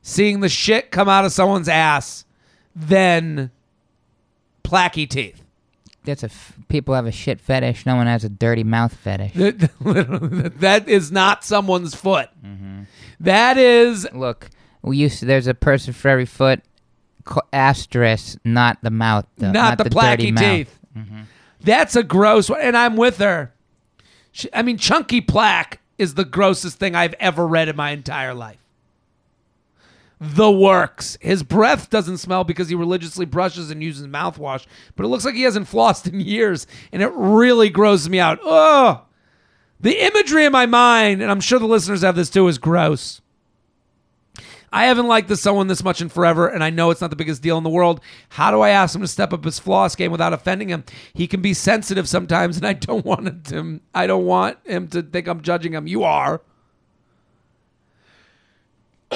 [0.00, 2.24] seeing the shit come out of someone's ass
[2.76, 3.50] than
[4.62, 5.42] placky teeth.
[6.04, 6.26] That's a.
[6.26, 7.86] F- people have a shit fetish.
[7.86, 9.32] No one has a dirty mouth fetish.
[10.58, 12.30] That is not someone's foot.
[12.44, 12.82] Mm-hmm.
[13.20, 14.50] That is Look,
[14.82, 15.24] we used to.
[15.24, 16.62] There's a person for every foot.
[17.52, 19.24] Asterisk, not the mouth.
[19.36, 20.78] Though, not, the, dirty placky teeth.
[20.98, 21.20] Mm-hmm.
[21.60, 23.54] That's a gross one, and I'm with her.
[24.32, 28.34] She, I mean, chunky plaque is the grossest thing I've ever read in my entire
[28.34, 28.58] life.
[30.32, 31.18] The works.
[31.20, 34.64] His breath doesn't smell because he religiously brushes and uses mouthwash,
[34.96, 38.38] but it looks like he hasn't flossed in years, and it really grosses me out.
[38.44, 39.00] Ugh.
[39.80, 43.20] The imagery in my mind, and I'm sure the listeners have this too, is gross.
[44.72, 47.16] I haven't liked this someone this much in forever, and I know it's not the
[47.16, 48.00] biggest deal in the world.
[48.30, 50.84] How do I ask him to step up his floss game without offending him?
[51.12, 53.42] He can be sensitive sometimes, and I don't want him.
[53.42, 55.86] To, I don't want him to think I'm judging him.
[55.86, 56.40] You are.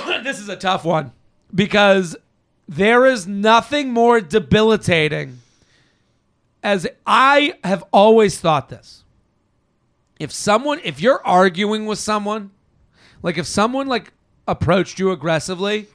[0.22, 1.12] this is a tough one
[1.54, 2.16] because
[2.68, 5.40] there is nothing more debilitating.
[6.62, 9.04] As I have always thought this.
[10.18, 12.50] If someone, if you're arguing with someone,
[13.22, 14.12] like if someone like
[14.48, 15.86] approached you aggressively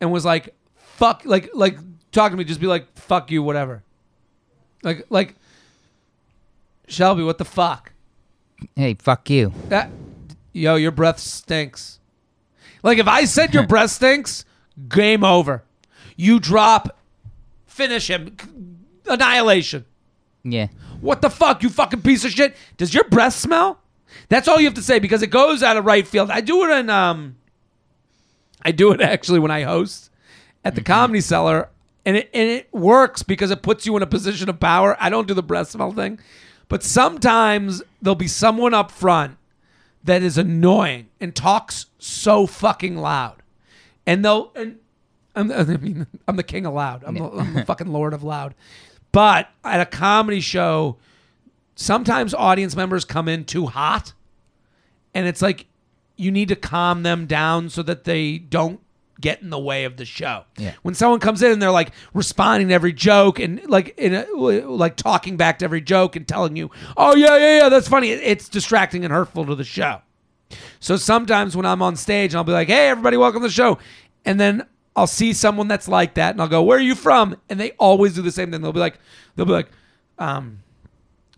[0.00, 1.78] and was like, fuck, like, like
[2.12, 3.82] talking to me, just be like, fuck you, whatever.
[4.82, 5.34] Like, like,
[6.86, 7.92] Shelby, what the fuck?
[8.76, 9.52] Hey, fuck you.
[9.68, 9.90] That,
[10.52, 11.98] yo, your breath stinks.
[12.84, 14.44] Like if I said your breath stinks,
[14.88, 15.64] game over.
[16.16, 16.96] You drop,
[17.66, 18.36] finish him,
[19.06, 19.84] annihilation.
[20.44, 20.68] Yeah.
[21.00, 22.54] What the fuck, you fucking piece of shit?
[22.76, 23.80] Does your breath smell?
[24.28, 26.30] That's all you have to say because it goes out of right field.
[26.30, 27.36] I do it in um
[28.62, 30.10] I do it actually when I host
[30.64, 31.70] at the comedy cellar
[32.06, 34.96] and it and it works because it puts you in a position of power.
[35.00, 36.20] I don't do the breath smell thing.
[36.68, 39.36] But sometimes there'll be someone up front
[40.04, 43.42] that is annoying and talks so fucking loud.
[44.06, 44.78] And they'll and
[45.34, 47.02] I'm, I mean, I'm the king of loud.
[47.04, 48.54] I'm, the, I'm the fucking lord of loud.
[49.12, 50.98] But at a comedy show,
[51.74, 54.12] sometimes audience members come in too hot,
[55.14, 55.66] and it's like
[56.16, 58.80] you need to calm them down so that they don't
[59.20, 60.44] get in the way of the show.
[60.58, 60.74] Yeah.
[60.82, 64.26] When someone comes in and they're like responding to every joke and like in a,
[64.34, 68.10] like talking back to every joke and telling you, "Oh yeah, yeah, yeah, that's funny."
[68.10, 70.00] It's distracting and hurtful to the show.
[70.80, 73.78] So sometimes when I'm on stage, I'll be like, "Hey, everybody, welcome to the show,"
[74.24, 77.36] and then I'll see someone that's like that, and I'll go, "Where are you from?"
[77.48, 78.62] And they always do the same thing.
[78.62, 78.98] They'll be like,
[79.36, 79.70] "They'll be like,
[80.18, 80.60] um,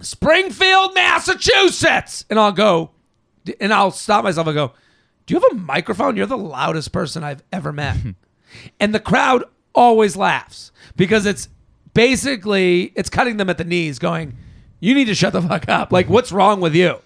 [0.00, 2.90] Springfield, Massachusetts," and I'll go,
[3.60, 4.72] and I'll stop myself and go,
[5.26, 6.16] "Do you have a microphone?
[6.16, 7.96] You're the loudest person I've ever met,"
[8.80, 11.48] and the crowd always laughs because it's
[11.94, 14.36] basically it's cutting them at the knees, going,
[14.80, 15.92] "You need to shut the fuck up.
[15.92, 16.98] Like, what's wrong with you?"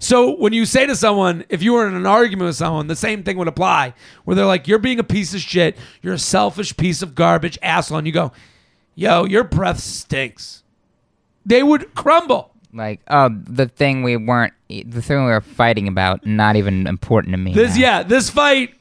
[0.00, 2.96] So when you say to someone, if you were in an argument with someone, the
[2.96, 5.76] same thing would apply, where they're like, "You're being a piece of shit.
[6.02, 8.32] You're a selfish piece of garbage, asshole," and you go,
[8.94, 10.62] "Yo, your breath stinks."
[11.46, 12.52] They would crumble.
[12.72, 17.32] Like, oh, the thing we weren't, the thing we were fighting about, not even important
[17.32, 17.54] to me.
[17.54, 17.80] This, now.
[17.80, 18.74] yeah, this fight,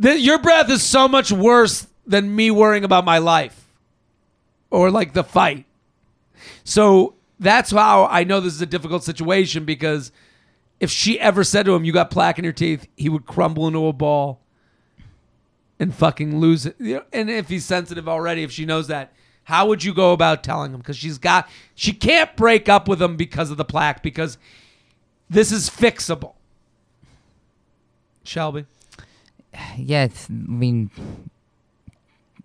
[0.00, 3.68] th- your breath is so much worse than me worrying about my life
[4.70, 5.64] or like the fight.
[6.64, 10.12] So that's how I know this is a difficult situation because
[10.78, 13.66] if she ever said to him, "You got plaque in your teeth," he would crumble
[13.66, 14.40] into a ball
[15.78, 16.76] and fucking lose it.
[17.12, 19.12] And if he's sensitive already, if she knows that,
[19.44, 20.78] how would you go about telling him?
[20.78, 24.38] Because she's got, she can't break up with him because of the plaque because
[25.30, 26.34] this is fixable.
[28.24, 28.66] Shelby.
[29.78, 30.04] yeah.
[30.04, 30.90] It's, I mean,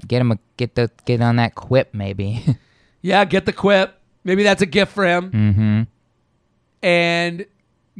[0.07, 2.43] get him a get the get on that quip maybe.
[3.01, 3.93] Yeah, get the quip.
[4.23, 5.29] Maybe that's a gift for him.
[5.29, 5.81] mm-hmm.
[6.81, 7.45] And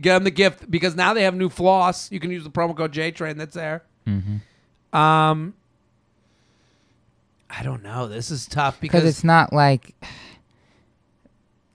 [0.02, 2.12] get him the gift because now they have new floss.
[2.12, 3.84] You can use the promo code JTrain that's there.
[4.08, 4.98] Mm-hmm.
[4.98, 5.54] Um,
[7.52, 8.08] I don't know.
[8.08, 9.94] This is tough Because because it's not like.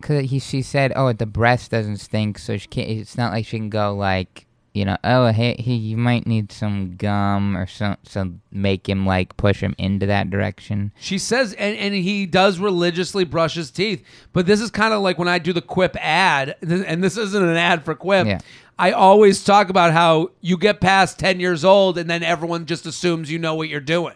[0.01, 2.89] Because he she said, oh, the breast doesn't stink, so she can't.
[2.89, 6.53] It's not like she can go like, you know, oh, hey, he, you might need
[6.53, 10.93] some gum or some, some make him like push him into that direction.
[10.99, 14.05] she says, and, and he does religiously brush his teeth.
[14.33, 17.43] But this is kind of like when I do the Quip ad, and this isn't
[17.43, 18.27] an ad for Quip.
[18.27, 18.39] Yeah.
[18.79, 22.87] I always talk about how you get past 10 years old and then everyone just
[22.87, 24.15] assumes you know what you're doing.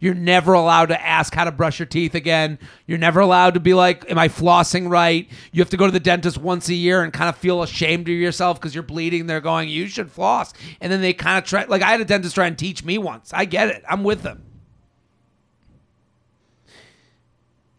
[0.00, 2.58] You're never allowed to ask how to brush your teeth again.
[2.86, 5.28] You're never allowed to be like, Am I flossing right?
[5.50, 8.08] You have to go to the dentist once a year and kind of feel ashamed
[8.08, 9.26] of yourself because you're bleeding.
[9.26, 10.52] They're going, You should floss.
[10.80, 12.98] And then they kind of try, like, I had a dentist try and teach me
[12.98, 13.32] once.
[13.32, 13.82] I get it.
[13.88, 14.44] I'm with them.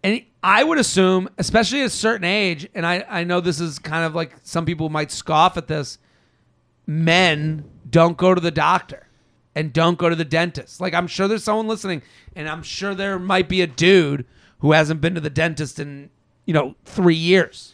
[0.04, 3.80] And I would assume, especially at a certain age, and I, I know this is
[3.80, 5.98] kind of like some people might scoff at this,
[6.88, 9.09] men don't go to the doctor
[9.56, 10.80] and don't go to the dentist.
[10.82, 12.02] Like I'm sure there's someone listening,
[12.36, 14.26] and I'm sure there might be a dude
[14.60, 16.10] who hasn't been to the dentist in,
[16.46, 17.74] you know, three years.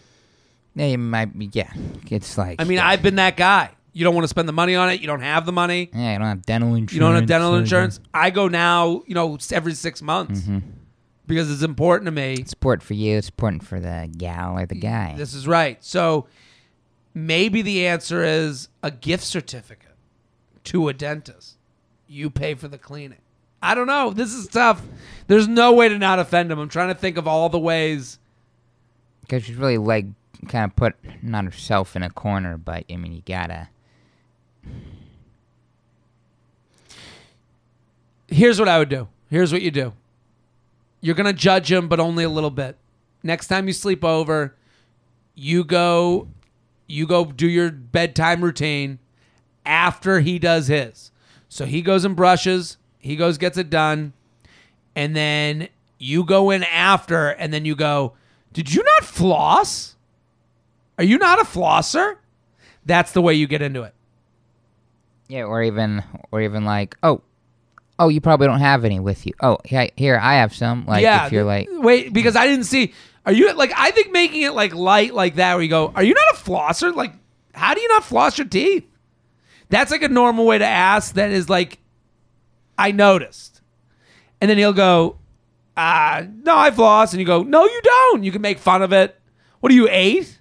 [0.75, 1.49] Yeah, you might be.
[1.53, 1.71] Yeah,
[2.09, 2.61] it's like.
[2.61, 2.87] I mean, yeah.
[2.87, 3.71] I've been that guy.
[3.93, 4.99] You don't want to spend the money on it.
[4.99, 5.89] You don't have the money.
[5.93, 6.93] Yeah, you don't have dental insurance.
[6.93, 8.01] You don't have dental insurance.
[8.13, 10.59] I go now, you know, every six months mm-hmm.
[11.25, 12.33] because it's important to me.
[12.33, 13.17] It's important for you.
[13.17, 15.15] It's important for the gal or the guy.
[15.17, 15.81] This is right.
[15.81, 16.27] So
[17.13, 19.95] maybe the answer is a gift certificate
[20.65, 21.57] to a dentist.
[22.07, 23.19] You pay for the cleaning.
[23.61, 24.11] I don't know.
[24.11, 24.81] This is tough.
[25.27, 26.59] There's no way to not offend him.
[26.59, 28.19] I'm trying to think of all the ways.
[29.21, 30.05] Because she's really like
[30.47, 33.69] kind of put not herself in a corner, but I mean, you gotta.
[38.27, 39.07] Here's what I would do.
[39.29, 39.93] Here's what you do.
[41.01, 42.77] You're to judge him, but only a little bit.
[43.23, 44.55] Next time you sleep over,
[45.33, 46.27] you go
[46.87, 48.99] you go do your bedtime routine
[49.65, 51.11] after he does his.
[51.55, 54.11] So he goes and brushes, he goes gets it done,
[54.93, 58.11] and then you go in after and then you go,
[58.51, 59.95] "Did you not floss?
[60.97, 62.17] Are you not a flosser?"
[62.85, 63.93] That's the way you get into it.
[65.29, 67.21] Yeah, or even, or even like, oh,
[67.99, 69.31] oh, you probably don't have any with you.
[69.39, 70.85] Oh, here, here I have some.
[70.85, 72.93] Like, yeah, if you're like, wait, because I didn't see.
[73.25, 73.71] Are you like?
[73.77, 76.43] I think making it like light like that, where you go, "Are you not a
[76.43, 77.13] flosser?" Like,
[77.53, 78.85] how do you not floss your teeth?
[79.69, 81.15] That's like a normal way to ask.
[81.15, 81.79] That is like,
[82.77, 83.61] I noticed,
[84.41, 85.17] and then he'll go,
[85.75, 87.13] "Ah, no, I've lost.
[87.13, 89.19] and you go, "No, you don't." You can make fun of it.
[89.59, 90.39] What are you eight?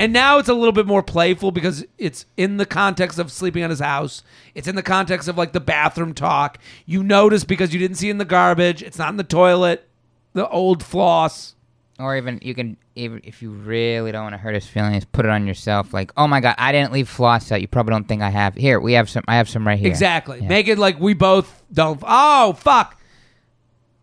[0.00, 3.64] And now it's a little bit more playful because it's in the context of sleeping
[3.64, 4.22] at his house.
[4.54, 6.58] It's in the context of like the bathroom talk.
[6.86, 8.80] You notice because you didn't see in the garbage.
[8.82, 9.88] It's not in the toilet.
[10.34, 11.56] The old floss.
[11.98, 15.24] Or even you can, even if you really don't want to hurt his feelings, put
[15.24, 15.92] it on yourself.
[15.92, 17.60] Like, oh my god, I didn't leave floss out.
[17.60, 18.54] You probably don't think I have.
[18.54, 19.24] Here, we have some.
[19.26, 19.88] I have some right here.
[19.88, 20.40] Exactly.
[20.40, 20.48] Yeah.
[20.48, 22.00] Make it like we both don't.
[22.06, 23.00] Oh fuck.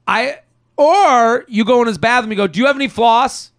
[0.08, 0.40] I
[0.78, 2.32] or you go in his bathroom.
[2.32, 2.48] You go.
[2.48, 3.52] Do you have any floss?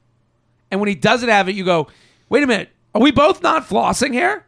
[0.70, 1.89] And when he doesn't have it, you go.
[2.28, 2.70] Wait a minute.
[2.95, 4.45] Are we both not flossing here?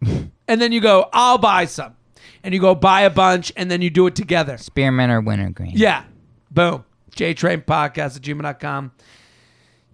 [0.48, 1.96] and then you go, I'll buy some,
[2.42, 4.58] and you go buy a bunch, and then you do it together.
[4.58, 5.72] Spearmint or wintergreen?
[5.74, 6.04] Yeah.
[6.50, 6.84] Boom.
[7.16, 8.92] JTrain Podcast at gmail.com.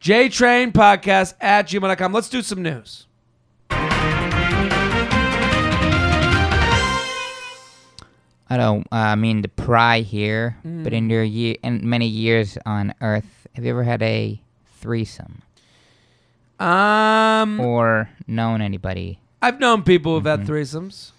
[0.01, 2.13] JTrain Podcast at gmail.com.
[2.13, 3.07] Let's do some news.
[8.51, 8.87] I don't.
[8.93, 10.85] Uh, I mean to pry here, Mm.
[10.85, 14.43] but in your year, in many years on Earth, have you ever had a
[14.79, 15.43] threesome
[16.61, 19.21] Um, or known anybody?
[19.41, 21.13] I've known people who've had threesomes.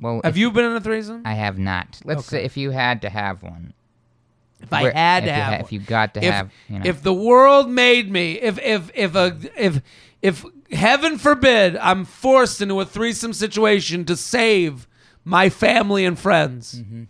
[0.00, 1.22] Well, Have you been in a threesome?
[1.24, 2.00] I have not.
[2.04, 3.72] Let's say if you had to have one.
[4.62, 6.50] If I where- had if to you have ha- if you got to if, have,
[6.68, 6.84] you know.
[6.84, 9.80] if the world made me, if if if a if
[10.22, 14.86] if heaven forbid I'm forced into a threesome situation to save
[15.24, 16.80] my family and friends.
[16.80, 17.04] Mm-hmm.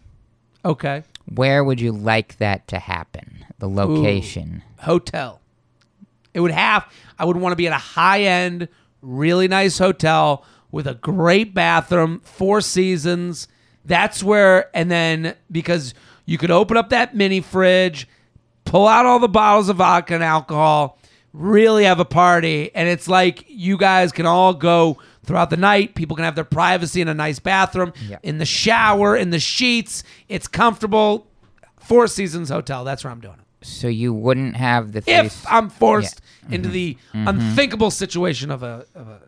[0.64, 1.04] Okay.
[1.34, 3.44] Where would you like that to happen?
[3.58, 4.62] The location.
[4.80, 5.40] Hotel.
[6.34, 6.86] It would have
[7.18, 8.68] I would want to be at a high end,
[9.02, 13.48] really nice hotel with a great bathroom, four seasons.
[13.84, 15.94] That's where and then because
[16.30, 18.06] you could open up that mini fridge,
[18.64, 20.96] pull out all the bottles of vodka and alcohol,
[21.32, 25.96] really have a party, and it's like you guys can all go throughout the night.
[25.96, 28.18] People can have their privacy in a nice bathroom, Yeah.
[28.22, 30.04] in the shower, in the sheets.
[30.28, 31.26] It's comfortable.
[31.80, 32.84] Four Seasons Hotel.
[32.84, 33.66] That's where I'm doing it.
[33.66, 36.44] So you wouldn't have the If I'm forced Yeah.
[36.44, 36.54] Mm-hmm.
[36.54, 37.26] into the mm-hmm.
[37.26, 39.20] unthinkable situation of a of a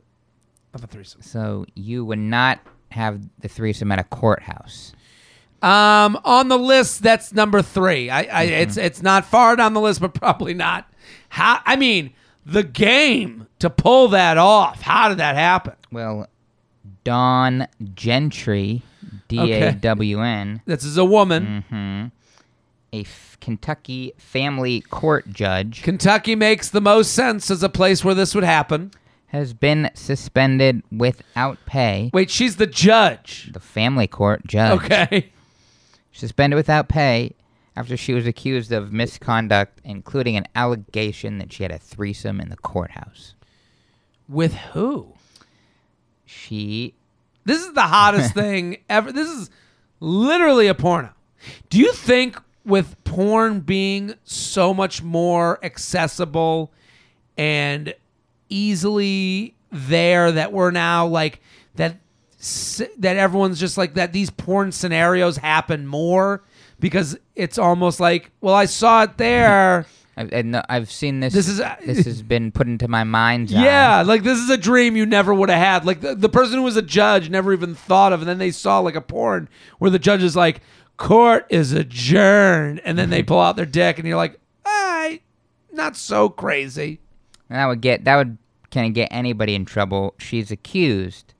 [0.72, 1.22] of a threesome.
[1.22, 2.60] So you would not
[2.92, 4.92] have the threesome at a courthouse.
[5.62, 8.10] Um, on the list, that's number three.
[8.10, 10.92] I, I it's it's not far down the list, but probably not.
[11.28, 11.60] How?
[11.64, 12.12] I mean,
[12.44, 14.80] the game to pull that off.
[14.82, 15.74] How did that happen?
[15.92, 16.26] Well,
[17.04, 18.82] Dawn Gentry,
[19.28, 22.10] D A W N, This is a woman.
[22.92, 28.14] a f- Kentucky family court judge, Kentucky makes the most sense as a place where
[28.14, 28.90] this would happen.
[29.28, 32.10] has been suspended without pay.
[32.12, 33.50] Wait, she's the judge.
[33.52, 35.31] The family court judge Okay.
[36.12, 37.34] Suspended without pay
[37.74, 42.50] after she was accused of misconduct, including an allegation that she had a threesome in
[42.50, 43.34] the courthouse.
[44.28, 45.14] With who?
[46.24, 46.94] She
[47.44, 49.12] This is the hottest thing ever.
[49.12, 49.50] This is
[50.00, 51.10] literally a porno.
[51.70, 56.72] Do you think with porn being so much more accessible
[57.36, 57.94] and
[58.48, 61.40] easily there that we're now like
[61.74, 61.96] that
[62.98, 66.42] that everyone's just like that these porn scenarios happen more
[66.80, 69.86] because it's almost like well I saw it there
[70.16, 71.32] I've, know- uh, I've seen this.
[71.32, 73.50] This is- uh, this has been put into my mind.
[73.50, 73.64] eye.
[73.64, 75.86] Yeah, like this is a dream you never would have had.
[75.86, 78.50] Like the, the person who was a judge never even thought of, and then they
[78.50, 80.60] saw like a porn where the judge is like,
[80.98, 85.20] "Court is adjourned," and then they pull out their dick, and you're like, "I,
[85.72, 87.00] not so crazy."
[87.48, 88.36] And that would get that would
[88.70, 90.14] kind of get anybody in trouble.
[90.18, 91.32] She's accused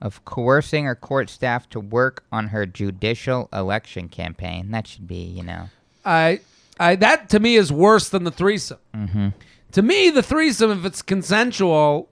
[0.00, 4.70] of coercing her court staff to work on her judicial election campaign.
[4.70, 5.68] That should be, you know,
[6.04, 6.40] I,
[6.78, 8.78] I that to me is worse than the threesome.
[8.94, 9.28] Mm-hmm.
[9.72, 12.08] To me, the threesome, if it's consensual,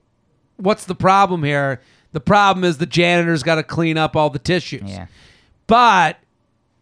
[0.57, 1.81] what's the problem here?
[2.13, 4.83] The problem is the janitor's got to clean up all the tissues.
[4.85, 5.07] yeah.
[5.67, 6.19] But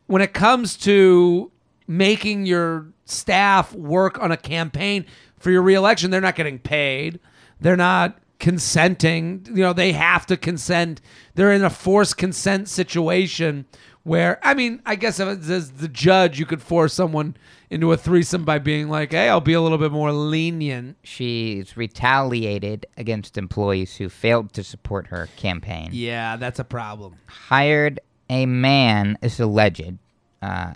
[0.07, 1.51] when it comes to
[1.89, 5.05] making your staff work on a campaign
[5.39, 7.19] for your reelection, they're not getting paid.
[7.61, 9.47] They're not consenting.
[9.49, 11.01] You know, they have to consent.
[11.35, 13.67] They're in a forced consent situation
[14.03, 17.37] where, I mean, I guess if it's as the judge, you could force someone
[17.71, 20.97] into a threesome by being like, hey, I'll be a little bit more lenient.
[21.03, 25.89] She's retaliated against employees who failed to support her campaign.
[25.93, 27.17] Yeah, that's a problem.
[27.27, 27.99] Hired
[28.31, 29.99] a man, is alleged,
[30.41, 30.75] uh,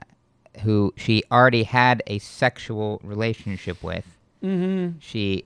[0.63, 4.07] who she already had a sexual relationship with.
[4.43, 4.99] Mm-hmm.
[4.99, 5.45] She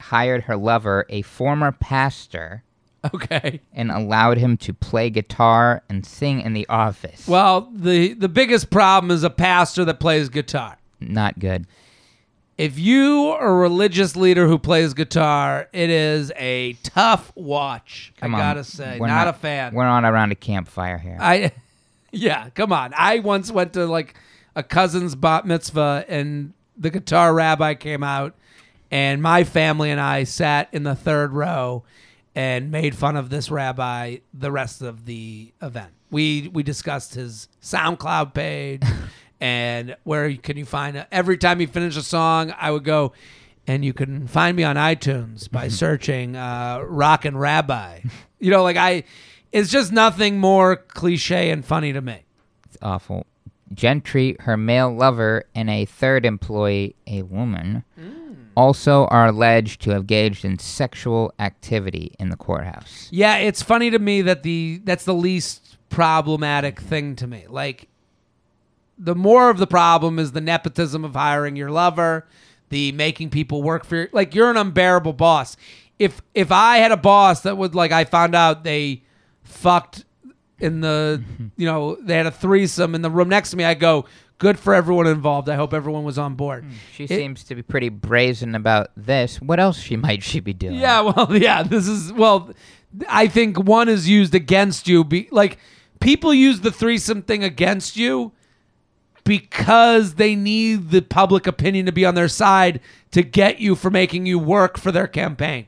[0.00, 2.62] hired her lover, a former pastor,
[3.14, 3.60] Okay.
[3.72, 7.26] and allowed him to play guitar and sing in the office.
[7.28, 10.78] Well, the the biggest problem is a pastor that plays guitar.
[11.00, 11.66] Not good.
[12.58, 18.12] If you are a religious leader who plays guitar, it is a tough watch.
[18.16, 18.44] Come I on.
[18.44, 19.74] gotta say, We're not, a fan.
[19.74, 21.16] We're not around a campfire here.
[21.20, 21.52] I,
[22.10, 22.92] yeah, come on.
[22.96, 24.14] I once went to like
[24.56, 28.34] a cousin's bat mitzvah, and the guitar rabbi came out,
[28.90, 31.84] and my family and I sat in the third row
[32.34, 35.92] and made fun of this rabbi the rest of the event.
[36.10, 38.82] We we discussed his SoundCloud page
[39.40, 41.06] and where can you find it.
[41.12, 43.12] Every time he finished a song, I would go.
[43.66, 48.00] And you can find me on iTunes by searching uh, "Rockin' Rabbi."
[48.40, 49.02] You know, like I,
[49.50, 52.22] it's just nothing more cliche and funny to me.
[52.66, 53.26] It's awful.
[53.74, 57.82] Gentry, her male lover, and a third employee, a woman,
[58.58, 63.08] also are alleged to have engaged in sexual activity in the courthouse.
[63.12, 67.46] Yeah, it's funny to me that the that's the least problematic thing to me.
[67.48, 67.86] Like
[68.98, 72.26] the more of the problem is the nepotism of hiring your lover,
[72.70, 75.56] the making people work for your, like you're an unbearable boss.
[76.00, 79.04] If if I had a boss that would like I found out they
[79.44, 80.04] fucked
[80.58, 81.22] in the
[81.56, 84.06] you know, they had a threesome in the room next to me, I go,
[84.38, 85.48] good for everyone involved.
[85.48, 86.64] I hope everyone was on board.
[86.64, 89.40] Hmm, she It- seems to be pretty brazen about this.
[89.42, 90.74] What else she might she be doing?
[90.76, 92.50] Yeah, well, yeah, this is well.
[93.08, 95.04] I think one is used against you.
[95.04, 95.58] Be like
[96.00, 98.32] people use the threesome thing against you
[99.24, 102.80] because they need the public opinion to be on their side
[103.10, 105.66] to get you for making you work for their campaign.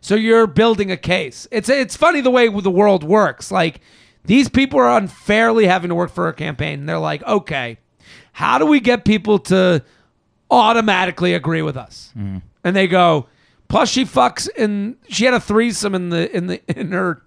[0.00, 1.46] So you're building a case.
[1.50, 3.50] It's it's funny the way the world works.
[3.52, 3.80] Like
[4.24, 6.80] these people are unfairly having to work for a campaign.
[6.80, 7.78] And they're like, okay,
[8.32, 9.82] how do we get people to
[10.50, 12.12] automatically agree with us?
[12.16, 12.38] Mm-hmm.
[12.64, 13.26] And they go,
[13.68, 14.96] plus she fucks in.
[15.08, 17.22] She had a threesome in the in the in her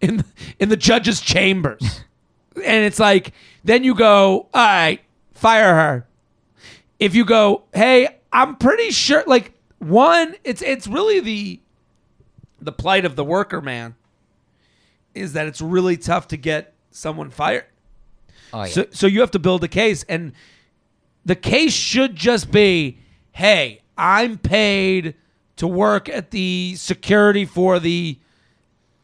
[0.00, 0.24] in the,
[0.58, 2.02] in the judge's chambers,
[2.56, 3.32] and it's like
[3.64, 5.00] then you go, all right,
[5.32, 6.06] fire her.
[6.98, 9.24] If you go, hey, I'm pretty sure.
[9.26, 11.60] Like one, it's it's really the
[12.60, 13.94] the plight of the worker man
[15.14, 17.64] is that it's really tough to get someone fired.
[18.52, 18.66] Oh, yeah.
[18.66, 20.32] So, so you have to build a case, and
[21.30, 22.98] the case should just be,
[23.30, 25.14] "Hey, I'm paid
[25.58, 28.18] to work at the security for the.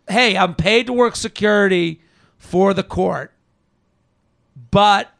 [0.09, 2.01] Hey, I'm paid to work security
[2.37, 3.33] for the court,
[4.73, 5.13] but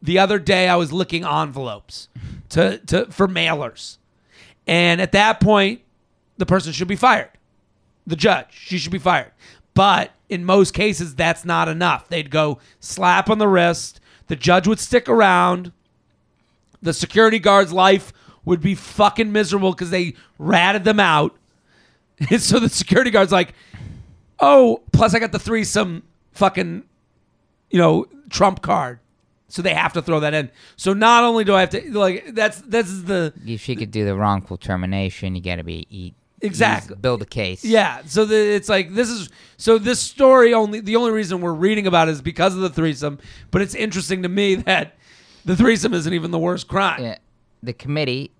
[0.00, 2.06] the other day I was licking envelopes
[2.50, 3.98] to to for mailers,
[4.64, 5.80] and at that point,
[6.36, 7.30] the person should be fired.
[8.06, 9.32] The judge, she should be fired.
[9.74, 12.08] But in most cases, that's not enough.
[12.08, 13.98] They'd go slap on the wrist.
[14.28, 15.72] The judge would stick around.
[16.84, 18.12] The security guard's life
[18.44, 21.36] would be fucking miserable because they ratted them out.
[22.30, 23.54] And so the security guard's like,
[24.38, 26.84] oh, plus I got the threesome fucking,
[27.70, 29.00] you know, trump card.
[29.48, 30.50] So they have to throw that in.
[30.76, 34.04] So not only do I have to like that's that's the if she could do
[34.04, 36.14] the wrongful termination, you got to be eat.
[36.40, 36.96] Exactly.
[36.96, 37.64] Build a case.
[37.64, 41.52] Yeah, so the, it's like this is so this story only the only reason we're
[41.52, 43.18] reading about it is because of the threesome,
[43.50, 44.96] but it's interesting to me that
[45.44, 47.02] the threesome isn't even the worst crime.
[47.02, 47.18] Yeah,
[47.62, 48.30] the committee,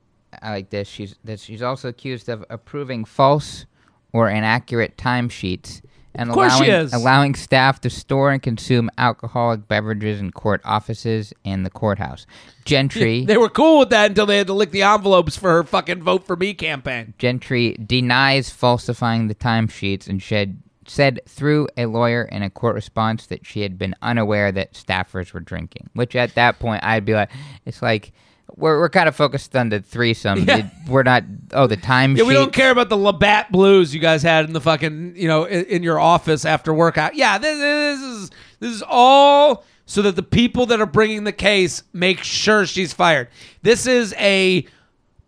[0.43, 0.89] I like this.
[0.89, 3.67] She's that she's also accused of approving false
[4.13, 5.81] or inaccurate timesheets
[6.15, 6.93] and Of course she allowing is.
[6.93, 12.27] allowing staff to store and consume alcoholic beverages in court offices and the courthouse.
[12.65, 15.65] Gentry They were cool with that until they had to lick the envelopes for her
[15.65, 17.15] fucking vote for me campaign.
[17.19, 23.27] Gentry denies falsifying the timesheets and shed, said through a lawyer in a court response
[23.27, 25.91] that she had been unaware that staffers were drinking.
[25.95, 27.31] Which at that point I'd be like,
[27.65, 28.13] it's like
[28.57, 30.45] we're we're kind of focused on the threesome.
[30.45, 30.57] Yeah.
[30.59, 31.25] You- We're not.
[31.53, 32.17] Oh, the time.
[32.17, 35.27] Yeah, we don't care about the Labatt Blues you guys had in the fucking you
[35.29, 37.15] know in, in your office after workout.
[37.15, 38.31] Yeah, this, this is
[38.61, 42.93] this is all so that the people that are bringing the case make sure she's
[42.93, 43.29] fired.
[43.63, 44.67] This is a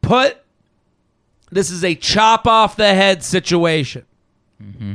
[0.02, 0.38] put.
[1.50, 4.04] This is a chop off the head situation.
[4.62, 4.94] Mm-hmm.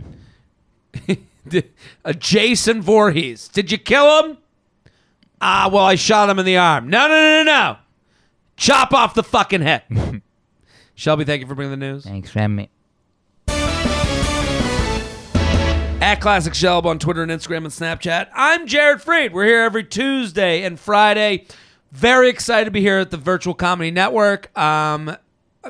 [2.06, 3.48] a Jason Voorhees.
[3.48, 4.38] Did you kill him?
[5.40, 6.90] Ah, well, I shot him in the arm.
[6.90, 7.78] No, no, no, no, no.
[8.58, 9.84] Chop off the fucking head.
[10.96, 12.04] Shelby, thank you for bringing the news.
[12.04, 12.70] Thanks for having me.
[16.02, 18.30] At Classic Shelb on Twitter and Instagram and Snapchat.
[18.34, 19.32] I'm Jared Freid.
[19.32, 21.46] We're here every Tuesday and Friday.
[21.92, 24.56] Very excited to be here at the Virtual Comedy Network.
[24.58, 25.16] Um,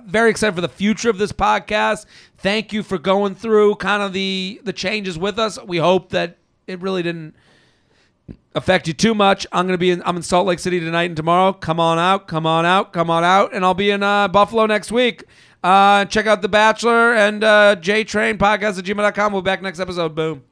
[0.05, 2.05] very excited for the future of this podcast.
[2.38, 5.61] Thank you for going through kind of the the changes with us.
[5.63, 6.38] We hope that
[6.68, 7.35] it really didn't
[8.55, 9.45] affect you too much.
[9.51, 11.53] I'm gonna be in I'm in Salt Lake City tonight and tomorrow.
[11.53, 14.65] Come on out, come on out, come on out, and I'll be in uh, Buffalo
[14.65, 15.26] next week.
[15.63, 19.31] Uh, check out The Bachelor and uh, JTrain podcast at gmail.com.
[19.34, 20.15] We'll be back next episode.
[20.15, 20.51] Boom.